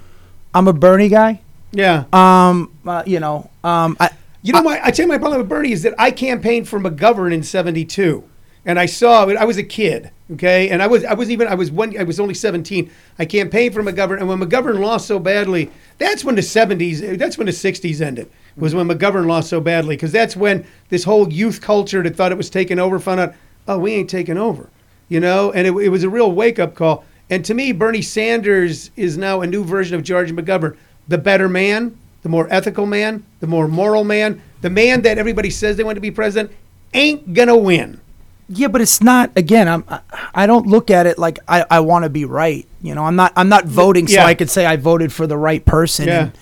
[0.54, 1.40] I'm a Bernie guy.
[1.72, 2.04] Yeah.
[2.12, 4.10] Um, uh, you know, um, I,
[4.42, 4.80] You know why?
[4.82, 8.24] I tell you my problem with Bernie is that I campaigned for McGovern in '72,
[8.70, 9.36] and I saw it.
[9.36, 12.04] I was a kid, okay, and I was I was even I was one I
[12.04, 12.88] was only 17.
[13.18, 17.36] I campaigned for McGovern, and when McGovern lost so badly, that's when the '70s, that's
[17.36, 18.30] when the '60s ended.
[18.56, 22.30] was when McGovern lost so badly because that's when this whole youth culture that thought
[22.30, 23.34] it was taking over found out,
[23.66, 24.70] oh, we ain't taking over,
[25.08, 27.04] you know, and it, it was a real wake up call.
[27.28, 30.76] And to me, Bernie Sanders is now a new version of George McGovern,
[31.08, 35.50] the better man, the more ethical man, the more moral man, the man that everybody
[35.50, 36.52] says they want to be president
[36.94, 38.00] ain't gonna win.
[38.52, 39.30] Yeah, but it's not.
[39.36, 39.84] Again, I'm.
[39.88, 40.00] I-
[40.34, 42.66] I don't look at it like I, I want to be right.
[42.82, 43.32] You know, I'm not.
[43.36, 44.26] I'm not voting so Yeah.
[44.26, 46.06] I could say I voted for the right person.
[46.08, 46.20] Yeah.
[46.24, 46.32] And,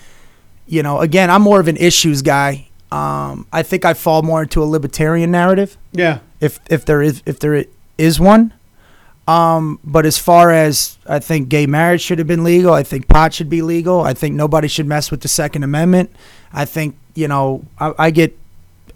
[0.67, 2.67] you know, again, I'm more of an issues guy.
[2.91, 6.19] Um, I think I fall more into a libertarian narrative, Yeah.
[6.39, 7.65] if if there is if there
[7.97, 8.53] is one.
[9.27, 13.07] Um, but as far as I think gay marriage should have been legal, I think
[13.07, 14.01] pot should be legal.
[14.01, 16.09] I think nobody should mess with the Second Amendment.
[16.51, 18.35] I think you know I, I get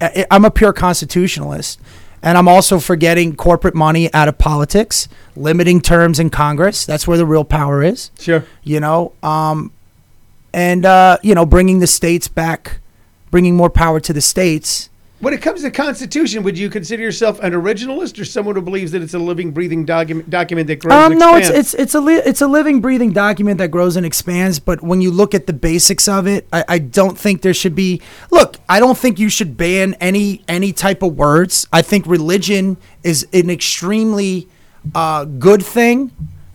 [0.01, 1.79] I, I'm a pure constitutionalist,
[2.23, 6.85] and I'm also forgetting corporate money out of politics, limiting terms in Congress.
[6.85, 8.11] That's where the real power is.
[8.17, 8.45] Sure.
[8.63, 9.71] You know, um,
[10.53, 12.79] and uh, you know, bringing the states back,
[13.29, 14.89] bringing more power to the states.
[15.23, 18.91] When it comes to Constitution, would you consider yourself an originalist or someone who believes
[18.91, 21.73] that it's a living, breathing document, document that grows Um, and no, it's expands?
[21.73, 24.59] it's it's a li- it's a living, breathing document that grows and expands.
[24.59, 27.73] But when you look at the basics of it, I, I don't think there should
[27.73, 28.01] be.
[28.31, 31.67] Look, I don't think you should ban any any type of words.
[31.71, 34.49] I think religion is an extremely
[34.93, 36.11] uh, good thing,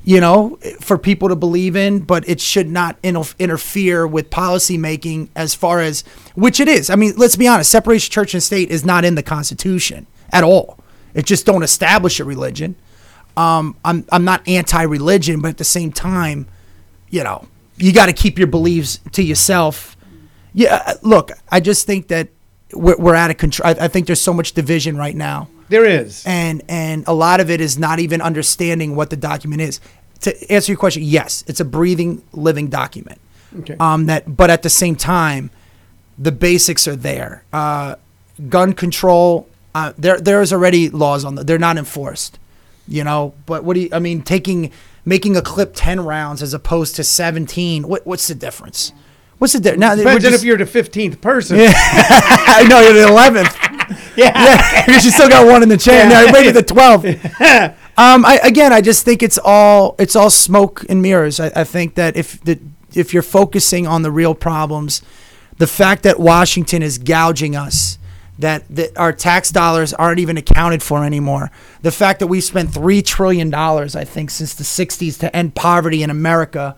[0.08, 2.00] you know, for people to believe in.
[2.00, 6.02] But it should not interfere with policy making as far as
[6.34, 6.90] which it is.
[6.90, 7.70] I mean, let's be honest.
[7.70, 10.78] Separation of church and state is not in the Constitution at all.
[11.14, 12.76] It just don't establish a religion
[13.38, 16.48] um, I'm I'm not anti-religion, but at the same time,
[17.08, 17.46] you know,
[17.76, 19.96] you got to keep your beliefs to yourself.
[20.52, 22.28] Yeah, uh, look, I just think that
[22.72, 23.68] we're, we're out of control.
[23.68, 26.24] I, I think there's so much division right now, there is.
[26.26, 29.80] and and a lot of it is not even understanding what the document is.
[30.22, 33.20] To answer your question, yes, it's a breathing, living document.
[33.60, 33.76] Okay.
[33.78, 35.50] Um, that, but at the same time,
[36.18, 37.44] the basics are there.
[37.52, 37.94] Uh,
[38.48, 41.46] gun control, uh, there there's already laws on that.
[41.46, 42.38] They're not enforced,
[42.88, 43.34] you know.
[43.46, 43.88] But what do you?
[43.92, 44.72] I mean, taking
[45.04, 47.86] making a clip ten rounds as opposed to seventeen.
[47.88, 48.92] What what's the difference?
[49.38, 49.80] What's the difference?
[49.80, 51.58] Now on just- if you're the 15th person.
[51.60, 53.56] I know you're the eleventh.
[54.16, 54.32] Yeah.
[54.34, 56.10] Yeah, because you still got one in the chain.
[56.10, 56.24] Yeah.
[56.24, 57.04] Now maybe the twelfth.
[57.98, 61.40] Um, I again, I just think it's all it's all smoke and mirrors.
[61.40, 62.58] I, I think that if the
[62.94, 65.02] if you're focusing on the real problems,
[65.58, 67.98] the fact that Washington is gouging us,
[68.38, 71.50] that, that our tax dollars aren't even accounted for anymore,
[71.82, 75.54] the fact that we spent three trillion dollars, I think, since the '60s to end
[75.56, 76.76] poverty in America.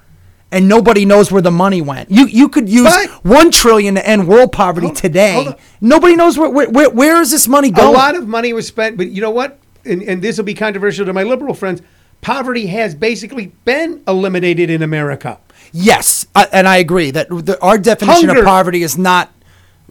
[0.53, 2.11] And nobody knows where the money went.
[2.11, 5.45] You you could use But- one trillion to end world poverty Hold- today.
[5.45, 5.55] hold.
[5.81, 7.87] Nobody knows where, where where where is this money going.
[7.89, 9.59] A lot of money was spent, but you know what?
[9.85, 11.83] And, and this will be controversial to my liberal friends.
[12.21, 15.39] Poverty has basically been eliminated in America.
[15.73, 18.41] Yes, I, and I agree that the, our definition Hunger.
[18.41, 19.31] of poverty is not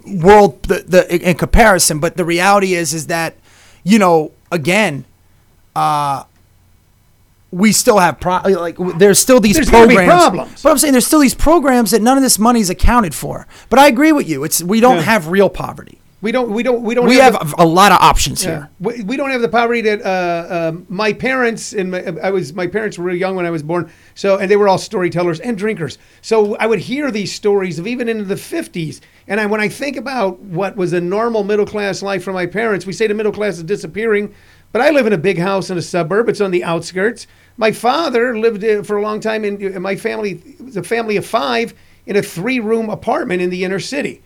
[0.06, 3.36] world the, the in comparison, but the reality is is that
[3.84, 5.06] you know again,
[5.76, 6.24] uh,
[7.52, 10.08] we still have pro- like there's still these There's programs.
[10.08, 10.62] problems.
[10.62, 13.48] But I'm saying there's still these programs that none of this money is accounted for.
[13.70, 14.44] But I agree with you.
[14.44, 15.02] It's we don't Yeah.
[15.04, 15.99] have real poverty.
[16.22, 16.50] We don't.
[16.52, 16.82] We don't.
[16.82, 17.08] We don't.
[17.08, 18.50] We have have the- a, lot of options Yeah.
[18.50, 18.70] here.
[18.82, 22.54] We, we don't have the poverty that uh, um, my parents and my, I was
[22.54, 23.90] my parents were really young when I was born.
[24.16, 25.98] So and they were all storytellers and drinkers.
[26.22, 29.00] So I would hear these stories of even into the fifties.
[29.30, 32.48] And I, when I think about what was a normal middle class life for my
[32.48, 34.34] parents, we say the middle class is disappearing.
[34.74, 36.28] But I live in a big house in a suburb.
[36.30, 37.28] It's on the outskirts.
[37.58, 40.42] My father lived uh, for a long time in, in my family.
[40.46, 41.74] It was a family of five
[42.06, 44.22] in a three room apartment in the inner city.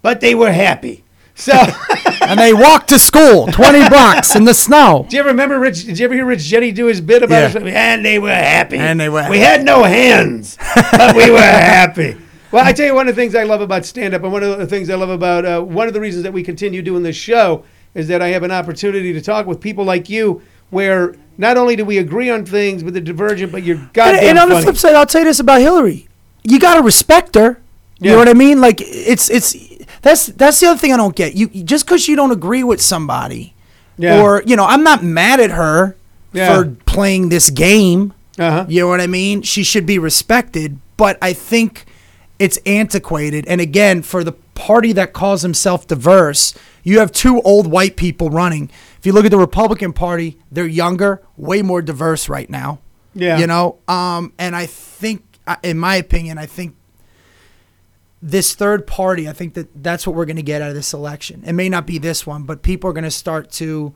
[0.00, 1.02] But they were happy.
[1.34, 1.52] So.
[2.22, 5.06] and they walked to school 20 blocks in the snow.
[5.08, 5.84] Do you ever remember Rich?
[5.84, 7.60] Did you ever hear Rich Jeni do his bit about Yeah.
[7.60, 7.74] it?
[7.74, 8.78] And they were happy.
[8.78, 10.56] And they were We had no hands,
[10.92, 12.16] but we were happy.
[12.52, 14.44] Well, I tell you, one of the things I love about stand up, and one
[14.44, 17.02] of the things I love about uh, one of the reasons that we continue doing
[17.02, 17.64] this show
[17.96, 21.74] is that I have an opportunity to talk with people like you, where not only
[21.74, 24.54] do we agree on things, but they're divergent, but you're And, goddamn and on the
[24.54, 24.64] funny.
[24.66, 26.06] flip side, I'll tell you this about Hillary:
[26.44, 27.58] you got to respect her.
[27.98, 28.12] You Yeah.
[28.12, 28.60] know what I mean?
[28.60, 29.56] Like it's it's
[30.04, 31.34] that's that's the other thing I don't get.
[31.34, 33.54] You just because you don't agree with somebody,
[33.98, 34.20] Yeah.
[34.22, 35.96] or you know, I'm not mad at her
[36.32, 36.54] Yeah.
[36.62, 38.12] for playing this game.
[38.38, 38.66] Uh-huh.
[38.68, 39.42] You know what I mean?
[39.42, 41.86] She should be respected, but I think
[42.38, 43.46] it's antiquated.
[43.46, 46.52] And again, for the party that calls himself diverse,
[46.82, 48.70] you have two old white people running.
[48.98, 52.80] If you look at the Republican Party, they're younger, way more diverse right now.
[53.14, 53.38] Yeah.
[53.38, 55.22] You know, um, and I think,
[55.62, 56.74] in my opinion, I think
[58.24, 60.94] this third party, I think that that's what we're going to get out of this
[60.94, 61.42] election.
[61.46, 63.94] It may not be this one, but people are going to start to,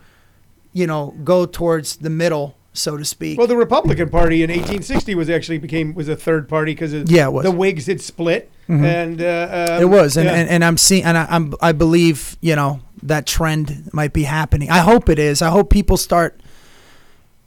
[0.75, 3.39] you know, go towards the middle so to speak.
[3.39, 7.31] Well, the Republican Party in 1860 was actually became was a third party because Yeah,
[7.43, 10.35] the Whigs had split, and uh, um, It was, and, yeah.
[10.35, 14.25] and, and I'm seeing, and I, I'm, I believe, you know, that trend might be
[14.25, 14.71] happening.
[14.71, 15.43] I hope it is.
[15.43, 16.39] I hope people start.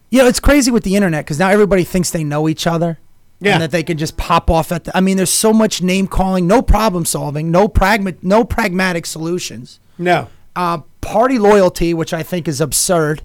[0.10, 3.00] You know, it's crazy with the internet because now everybody thinks they know each other,
[3.42, 3.54] Yeah.
[3.54, 4.84] and that they can just pop off at.
[4.86, 9.06] The, I mean, there's so much name calling, no problem solving, no pragma, no pragmatic
[9.06, 9.80] solutions.
[9.98, 10.28] no.
[10.56, 13.22] Uh, party loyalty, which I think is absurd.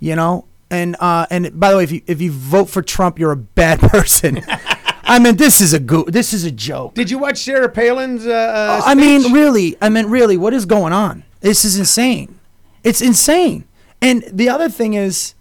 [0.00, 3.18] You know, and uh, and by the way, if you if you vote for Trump,
[3.18, 4.40] you're a bad person.
[5.08, 6.94] I mean, this is a go- This is a joke.
[6.94, 8.26] Did you watch Sarah Palin's?
[8.26, 11.24] Uh, uh, I mean, really, I mean, really, what is going on?
[11.40, 12.38] This is insane.
[12.84, 13.64] It's insane.
[14.00, 15.34] And the other thing is,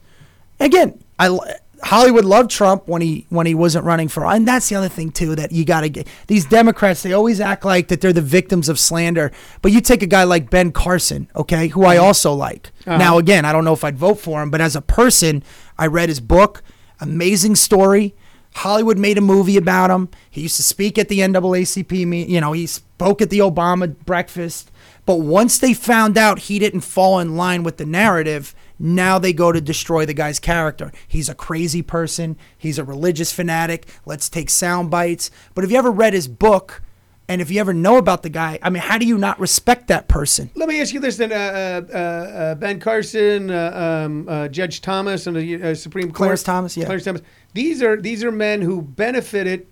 [0.59, 1.37] again, I
[1.83, 5.11] Hollywood loved Trump when he when he wasn't running for, and that's the other thing
[5.11, 6.07] too that you got to get.
[6.27, 9.31] These Democrats, they always act like that they're the victims of slander.
[9.61, 12.05] But you take a guy like Ben Carson, okay, who I mm-hmm.
[12.05, 12.71] also like.
[12.85, 12.97] Uh-huh.
[12.97, 15.43] Now, again, I don't know if I'd vote for him, but as a person,
[15.77, 16.63] I read his book,
[16.99, 18.15] amazing story.
[18.55, 20.09] Hollywood made a movie about him.
[20.29, 22.29] He used to speak at the NAACP meet.
[22.29, 24.71] You know, he spoke at the Obama breakfast.
[25.05, 29.33] But once they found out he didn't fall in line with the narrative, now they
[29.33, 30.91] go to destroy the guy's character.
[31.07, 32.37] He's a crazy person.
[32.57, 33.87] He's a religious fanatic.
[34.05, 35.31] Let's take sound bites.
[35.53, 36.81] But if you ever read his book,
[37.27, 39.87] and if you ever know about the guy, I mean, how do you not respect
[39.87, 40.51] that person?
[40.55, 44.81] Let me ask you this then: uh, uh, uh, Ben Carson, uh, um, uh, Judge
[44.81, 46.15] Thomas, and the uh, Supreme Court.
[46.15, 46.85] Clarence Thomas, yeah.
[46.85, 47.21] Clarence Thomas.
[47.53, 49.67] These are these are men who benefited.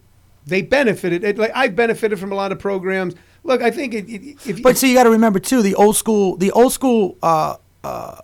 [0.46, 1.24] They benefited.
[1.24, 3.14] It, like I benefited from a lot of programs.
[3.44, 5.96] Look, I think it, it, if But so you got to remember too, the old
[5.96, 8.18] school, the old school uh, uh,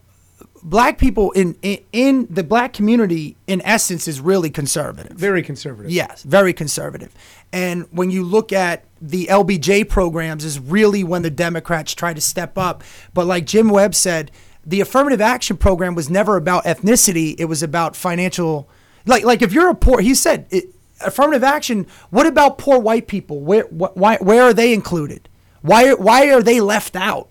[0.64, 5.18] black people in, in in the black community, in essence, is really conservative.
[5.18, 5.91] very conservative.
[5.91, 7.14] Yes, very conservative.
[7.51, 12.22] And when you look at the LBJ programs, is really when the Democrats try to
[12.22, 12.84] step up.
[13.14, 14.32] But like Jim Webb said,
[14.66, 18.70] the affirmative action program was never about ethnicity; it was about financial.
[19.05, 20.66] Like, like if you're a poor, he said, it,
[21.01, 21.88] affirmative action.
[22.10, 23.39] What about poor white people?
[23.39, 25.30] Where, wh- why, where are they included?
[25.62, 27.30] Why, why are they left out?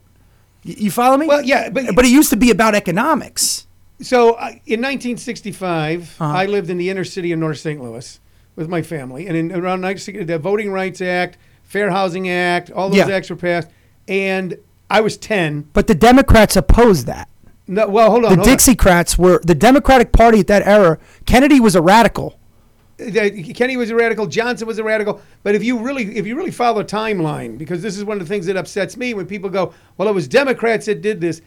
[0.76, 1.26] You, follow me?
[1.26, 3.66] Well, yeah, but- but it used to be about economics.
[4.00, 6.32] So uh, in 1965, Uh-huh.
[6.36, 7.82] I lived in the inner city of North St.
[7.82, 8.20] Louis
[8.56, 12.88] with my family, and in around 1960, the Voting Rights Act, Fair Housing Act, all
[12.90, 13.10] those Yeah.
[13.16, 13.68] acts were passed,
[14.06, 14.56] and
[14.90, 15.68] I was 10.
[15.72, 17.28] But the Democrats opposed that.
[17.66, 18.30] No, well, hold on.
[18.30, 18.54] The hold on.
[18.56, 20.98] Dixiecrats were the Democratic Party at that era.
[21.26, 22.38] Kennedy was a radical.
[22.98, 24.26] Kenny was a radical.
[24.26, 25.20] Johnson was a radical.
[25.42, 28.26] But if you really, if you really follow a timeline, because this is one of
[28.26, 31.40] the things that upsets me when people go, "Well, it was Democrats that did this."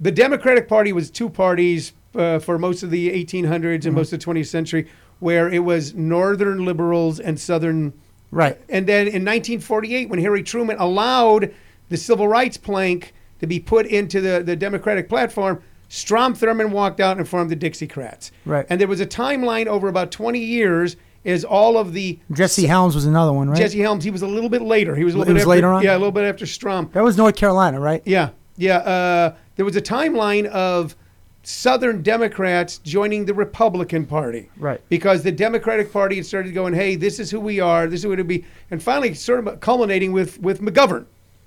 [0.00, 4.20] The Democratic Party was two parties uh, for most of the 1800s and most of
[4.20, 4.88] the 20th century,
[5.20, 7.94] where it was Northern liberals and Southern.
[8.30, 8.60] Right.
[8.68, 11.54] And then in 1948, when Harry Truman allowed
[11.88, 17.00] the civil rights plank to be put into the, the Democratic platform, Strom Thurmond walked
[17.00, 18.30] out and formed the Dixiecrats.
[18.44, 18.66] Right.
[18.68, 22.94] And there was a timeline over about 20 years as all of the Jesse Helms
[22.94, 23.58] was another one, right?
[23.58, 24.94] Jesse Helms, he was a little bit later.
[24.94, 25.82] He was a little He bit after, later on?
[25.82, 26.90] Yeah, a little bit after Strom.
[26.92, 28.02] that was North Carolina, right?
[28.04, 28.78] Yeah, yeah.
[28.78, 30.96] Uh, there was a timeline of
[31.42, 34.50] Southern Democrats joining the Republican Party.
[34.58, 34.80] Right.
[34.88, 38.06] Because the Democratic Party had started going, hey, this is who we are, this is
[38.06, 38.44] what it'd be.
[38.70, 41.06] And finally, sort of culminating with, with McGovern.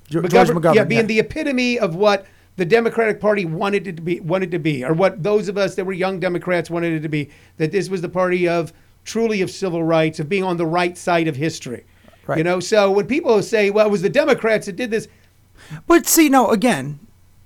[0.10, 1.08] George McGovern, Yeah, being yeah.
[1.08, 2.26] the epitome of what
[2.58, 5.76] the Democratic Party wanted it to be, wanted to be, or what those of us
[5.76, 7.30] that were young Democrats wanted it to be.
[7.58, 8.74] That this was the party of
[9.06, 11.86] truly of civil rights, of being on the right side of history.
[12.26, 12.40] Right.
[12.40, 15.08] You know, so when people say, well, it was the Democrats that did this,
[15.86, 17.00] But see, no, again,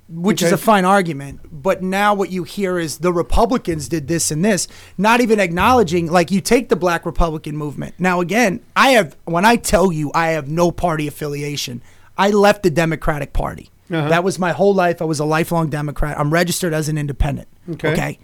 [0.09, 1.41] which is a fine argument.
[1.51, 6.07] But now what you hear is the Republicans did this and this, not even acknowledging.
[6.11, 7.95] Like you take the Black Republican movement.
[7.97, 11.81] Now again, I have when I tell you I have no party affiliation.
[12.17, 13.69] I left the Democratic Party.
[13.91, 14.09] Uh-huh.
[14.09, 15.01] That was my whole life.
[15.01, 16.17] I was a lifelong Democrat.
[16.19, 17.47] I'm registered as an independent.
[17.69, 17.91] Okay.
[17.91, 18.19] okay?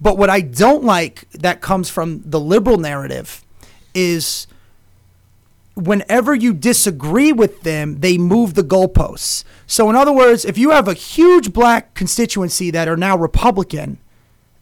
[0.00, 3.44] But what I don't like that comes from the liberal narrative
[3.94, 4.46] is
[5.74, 9.44] whenever you disagree with them, they move the goalposts.
[9.66, 13.98] So, in other words, if you have a huge black constituency that are now Republican,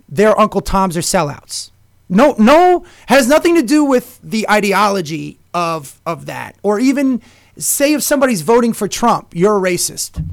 [0.09, 1.71] their Uncle Toms are sellouts.
[2.09, 7.21] No, no, has nothing to do with the ideology of of that, or even
[7.59, 10.25] say if somebody's voting for Trump, you're a racist.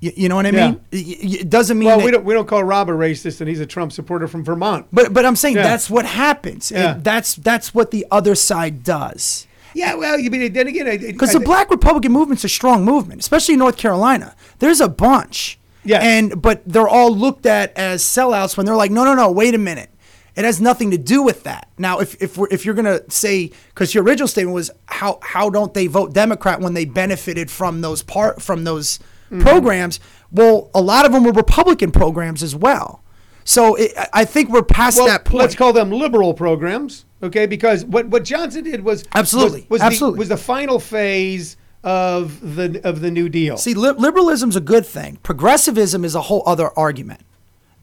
[0.00, 0.70] You, you know what I Yeah.
[0.72, 0.80] mean?
[0.92, 3.60] It doesn't mean well, that, we don't we don't call Rob a racist, and he's
[3.60, 4.86] a Trump supporter from Vermont.
[4.92, 5.62] but but I'm saying Yeah.
[5.62, 6.70] that's what happens.
[6.70, 6.98] And Yeah.
[7.02, 9.46] that's that's what the other side does.
[9.76, 13.54] Yeah, well, you mean then again, Because the Black Republican movement's a strong movement, especially
[13.54, 14.34] in North Carolina.
[14.60, 15.58] There's a bunch.
[15.84, 15.98] Yeah.
[16.00, 19.54] And but they're all looked at as sellouts when they're like, no, no, no, wait
[19.54, 19.90] a minute.
[20.36, 21.68] It has nothing to do with that.
[21.78, 25.48] Now, if if we're, if you're gonna say, because your original statement was how how
[25.50, 28.98] don't they vote Democrat when they benefited from those part from those
[29.30, 29.40] Mm-hmm.
[29.42, 30.00] programs?
[30.30, 33.02] Well, a lot of them were Republican programs as well.
[33.44, 35.40] So it, I- I think we're past well, that point.
[35.40, 37.46] let's call them liberal programs, okay?
[37.46, 40.16] Because what, what Johnson did was Absolutely, was, was absolutely.
[40.16, 43.56] The, was the final phase of the of the New Deal.
[43.56, 45.16] See, li- liberalism's a good thing.
[45.22, 47.22] Progressivism is a whole other argument,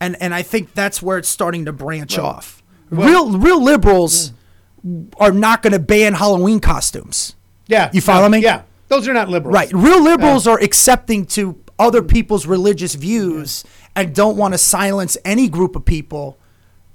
[0.01, 2.61] and and I think that's where it's starting to branch off.
[2.89, 4.33] real real liberals
[4.81, 5.05] hmm.
[5.17, 7.35] are not going to ban Halloween costumes.
[7.67, 8.39] yeah, You follow me?
[8.39, 9.71] Yeah, those are not liberals, Right.
[9.71, 12.07] Real liberals are accepting to other hmm.
[12.07, 13.63] people's religious views
[13.95, 16.37] and don't want to silence any group of people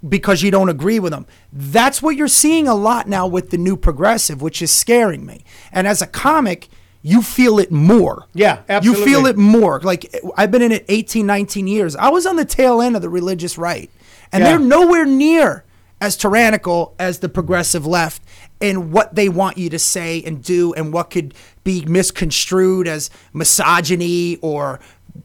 [0.07, 1.27] because you don't agree with them.
[1.53, 5.45] That's what you're seeing a lot now with the new progressive, which is scaring me.
[5.73, 6.69] And as a comic,
[7.07, 8.27] you feel it more.
[8.35, 9.01] Yeah, absolutely.
[9.05, 9.81] You feel it more.
[9.81, 11.95] Like I've been in it 18, 19 years.
[11.95, 13.89] I was on the tail end of the religious right.
[14.33, 14.51] And Yeah.
[14.51, 15.63] they're nowhere near
[16.01, 18.23] as tyrannical as the progressive left
[18.61, 21.33] in what they want you to say and do and what could
[21.63, 24.81] be misconstrued as misogyny or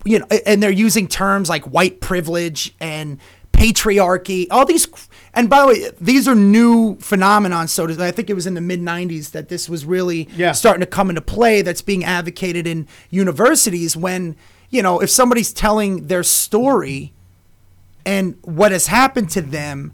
[0.05, 3.17] you know and they're using terms like white privilege and
[3.53, 4.87] patriarchy all these
[5.33, 8.53] and by the way these are new phenomenons so to- i think it was in
[8.53, 10.51] the mid 90s that this was really Yeah.
[10.51, 14.35] starting to come into play that's being advocated in universities when
[14.69, 17.13] you know if somebody's telling their story
[18.05, 19.93] and what has happened to them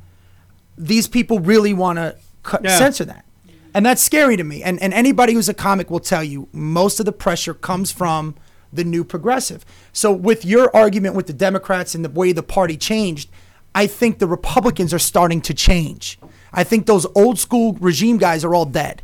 [0.77, 2.77] these people really want to cut, Yeah.
[2.77, 3.25] censor that
[3.73, 6.99] and that's scary to me and, and anybody who's a comic will tell you most
[6.99, 8.35] of the pressure comes from
[8.71, 12.75] the new progressive so with your argument with the democrats and the way the party
[12.77, 13.29] changed
[13.77, 16.19] i think the republicans are starting to change
[16.53, 19.01] i think those old school regime guys are all dead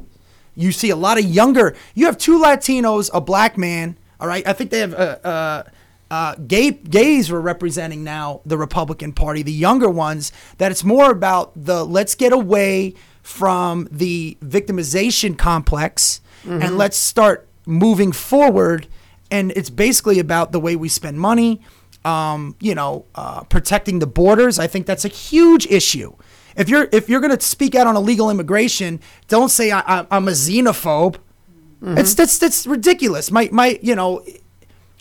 [0.56, 4.46] you see a lot of younger you have two latinos a black man all right
[4.48, 5.64] i think they have uh, uh,
[6.12, 10.32] uh, gay gays were representing now the Republican Party, the younger ones.
[10.60, 12.94] That it's more about the let's get away
[13.24, 16.22] from the victimization complex
[16.62, 18.86] and let's start moving forward.
[19.32, 21.62] And it's basically about the way we spend money,
[22.06, 24.60] um, you know, uh, protecting the borders.
[24.60, 26.14] I think that's a huge issue.
[26.56, 30.08] If you're if you're going to speak out on illegal immigration, don't say I, I,
[30.12, 31.16] I'm a xenophobe.
[31.86, 33.30] It's that's that's ridiculous.
[33.32, 34.24] My my you know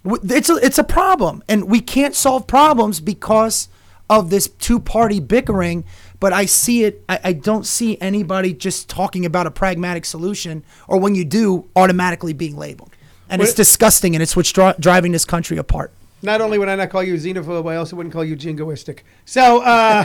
[0.04, 3.68] it's a, it's a problem and we can't solve problems because
[4.10, 5.84] of this two-party bickering
[6.18, 10.64] but i see it I, I don't see anybody just talking about a pragmatic solution
[10.88, 12.90] or when you do automatically being labeled
[13.28, 15.92] and it's What- disgusting and it's what's dri- driving this country apart
[16.22, 19.00] Not only would I not call you xenophobe, I also wouldn't call you jingoistic.
[19.24, 20.04] So, uh,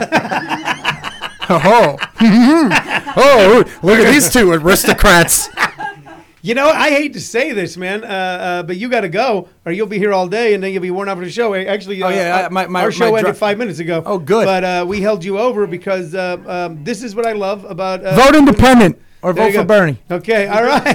[1.50, 1.96] oh
[3.16, 5.48] oh look at these two aristocrats
[6.42, 9.48] you know, I hate to say this, man, uh, uh, but you got to go,
[9.66, 11.54] or you'll be here all day, and then you'll be worn out for the show.
[11.54, 14.02] Actually, uh, Oh, yeah, I- our- my- my- our show my ended five minutes ago.
[14.06, 14.44] Oh, good.
[14.44, 18.02] But uh, we held you over because uh, um, this is what I love about
[18.02, 20.86] uh, vote independent or vote for bernie Okay, all right.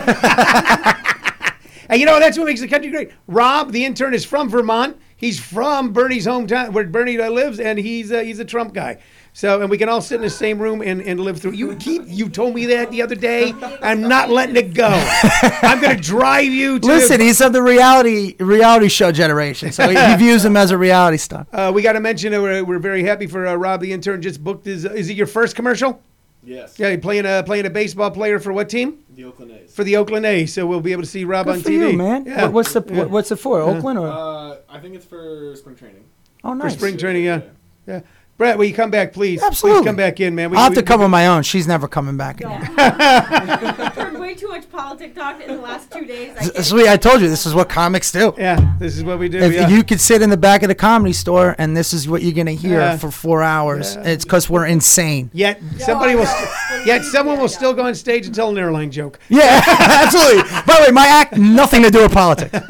[1.89, 3.11] and you know that's what makes the country great.
[3.27, 4.97] Rob, the intern, is from Vermont.
[5.23, 8.97] He's from Bernie's hometown, where Bernie lives, and he's uh, he's a Trump guy.
[9.31, 11.53] So, and we can all sit in the same room and, and live through.
[11.53, 13.53] You keep you told me that the other day.
[13.81, 14.89] I'm not letting it go.
[15.61, 16.85] I'm going to drive you to.
[16.85, 20.77] listen he's of the reality reality show generation so he, he views him as a
[20.77, 23.79] reality star Uh, we got to mention that we're, we're very happy for uh, Rob,
[23.79, 24.83] the intern, just booked his.
[24.83, 26.01] Is it your first commercial?
[26.45, 26.77] Yes.
[26.77, 29.03] Yeah, you playing a playing a baseball player for what team?
[29.15, 29.73] The Oakland A's.
[29.73, 30.53] For the Oakland A's.
[30.53, 31.91] So we'll be able to see Rob on for TV.
[31.91, 32.25] you, man.
[32.25, 32.43] Yeah.
[32.43, 33.61] What, what's the what, what's it for?
[33.61, 34.07] Oakland or?
[34.07, 36.03] Uh, I think it's for spring training.
[36.43, 36.61] oh, nice.
[36.61, 36.77] for nice.
[36.77, 37.23] spring training.
[37.23, 37.41] Yeah,
[37.87, 38.01] yeah.
[38.37, 39.43] Brett, will you come back, please?
[39.43, 39.81] Absolutely.
[39.81, 40.49] Please come back in, man.
[40.49, 41.43] We, I'll have we- to cover my own.
[41.43, 42.61] She's never coming back again.
[44.33, 46.35] heard way too much politic talk in the last two days.
[46.37, 48.33] I can't- Sweet, I told you this is what comics do.
[48.37, 49.39] Yeah, this is what we do.
[49.39, 49.67] If yeah.
[49.67, 52.33] you could sit in the back of the comedy store and this is what you're
[52.33, 52.97] gonna hear Yeah.
[52.97, 55.29] for four hours, it's because we're insane.
[55.33, 56.25] Yet somebody will.
[56.25, 59.19] St- yet someone will still go on stage and tell an airline joke.
[59.29, 60.43] Yeah, absolutely.
[60.65, 62.51] By the way, my act nothing to do with politics.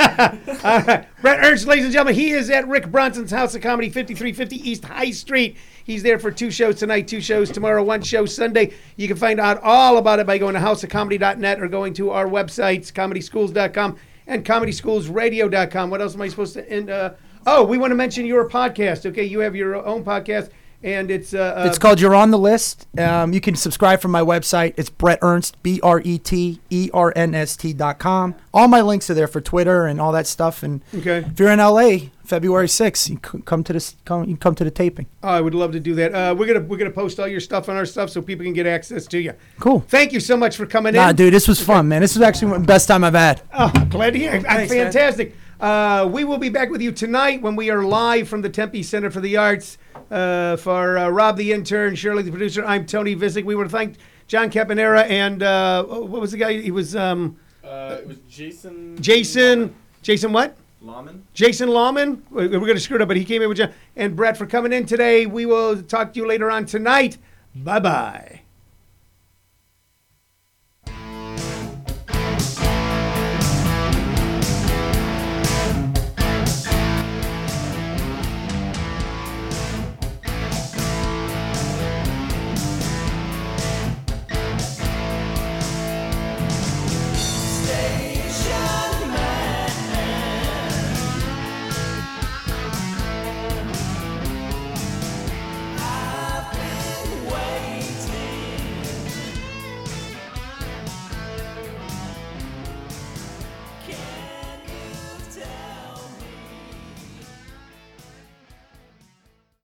[1.24, 4.86] Brett Ernst, ladies and gentlemen, he is at Rick Bronson's House of Comedy, 5350 East
[4.86, 5.58] High Street.
[5.86, 8.74] He's there for two shows tonight, two shows tomorrow, one show Sunday.
[8.96, 12.26] You can find out all about it by going to houseofcomedy.net or going to our
[12.26, 15.90] websites, comedyschools.com and comedyschoolsradio.com.
[15.90, 16.90] What else am I supposed to end?
[16.90, 17.12] Uh,
[17.46, 19.06] oh, we want to mention your podcast.
[19.08, 20.50] Okay, you have your own podcast,
[20.84, 21.34] and it's.
[21.34, 22.88] Uh, uh, It's called You're on the List.
[22.98, 24.74] Um, you can subscribe from my website.
[24.78, 28.36] It's Brett Ernst, B R E T E R N S T dot com.
[28.54, 30.64] All my links are there for Twitter and all that stuff.
[30.64, 31.18] And Okay.
[31.30, 33.96] if you're in LA, February 6th, you can come to this.
[34.06, 35.08] Come, you come to the taping.
[35.24, 36.14] Oh, I would love to do that.
[36.14, 38.54] Uh, we're gonna we're gonna post all your stuff on our stuff so people can
[38.54, 39.34] get access to you.
[39.60, 39.82] Cool.
[39.82, 41.16] Thank you so much for coming Nah, in.
[41.16, 42.02] dude, this was fun, man.
[42.02, 43.42] This was actually the best time I've had.
[43.54, 44.34] Oh, glad to hear.
[44.36, 44.44] it.
[44.44, 44.92] Thanks, man.
[44.92, 45.36] Fantastic.
[45.60, 48.84] Uh, we will be back with you tonight when we are live from the Tempe
[48.84, 49.78] Center for the Arts.
[50.12, 53.46] Uh, for uh, Rob the intern, Shirley the producer, I'm Tony Visick.
[53.46, 53.96] We want to thank
[54.28, 56.54] John Caponera and uh, what was the guy?
[56.62, 59.02] He was um, Uh, it was Jason.
[59.02, 59.74] Jason.
[60.02, 60.56] Jason what?
[60.84, 61.24] Lawman.
[61.34, 62.24] Jason Lawman.
[62.30, 63.68] we- We're going to screw it up, but he came in with you.
[63.96, 65.26] And Brett for coming in today.
[65.26, 67.18] We will talk to you later on tonight.
[67.56, 68.42] Bye bye.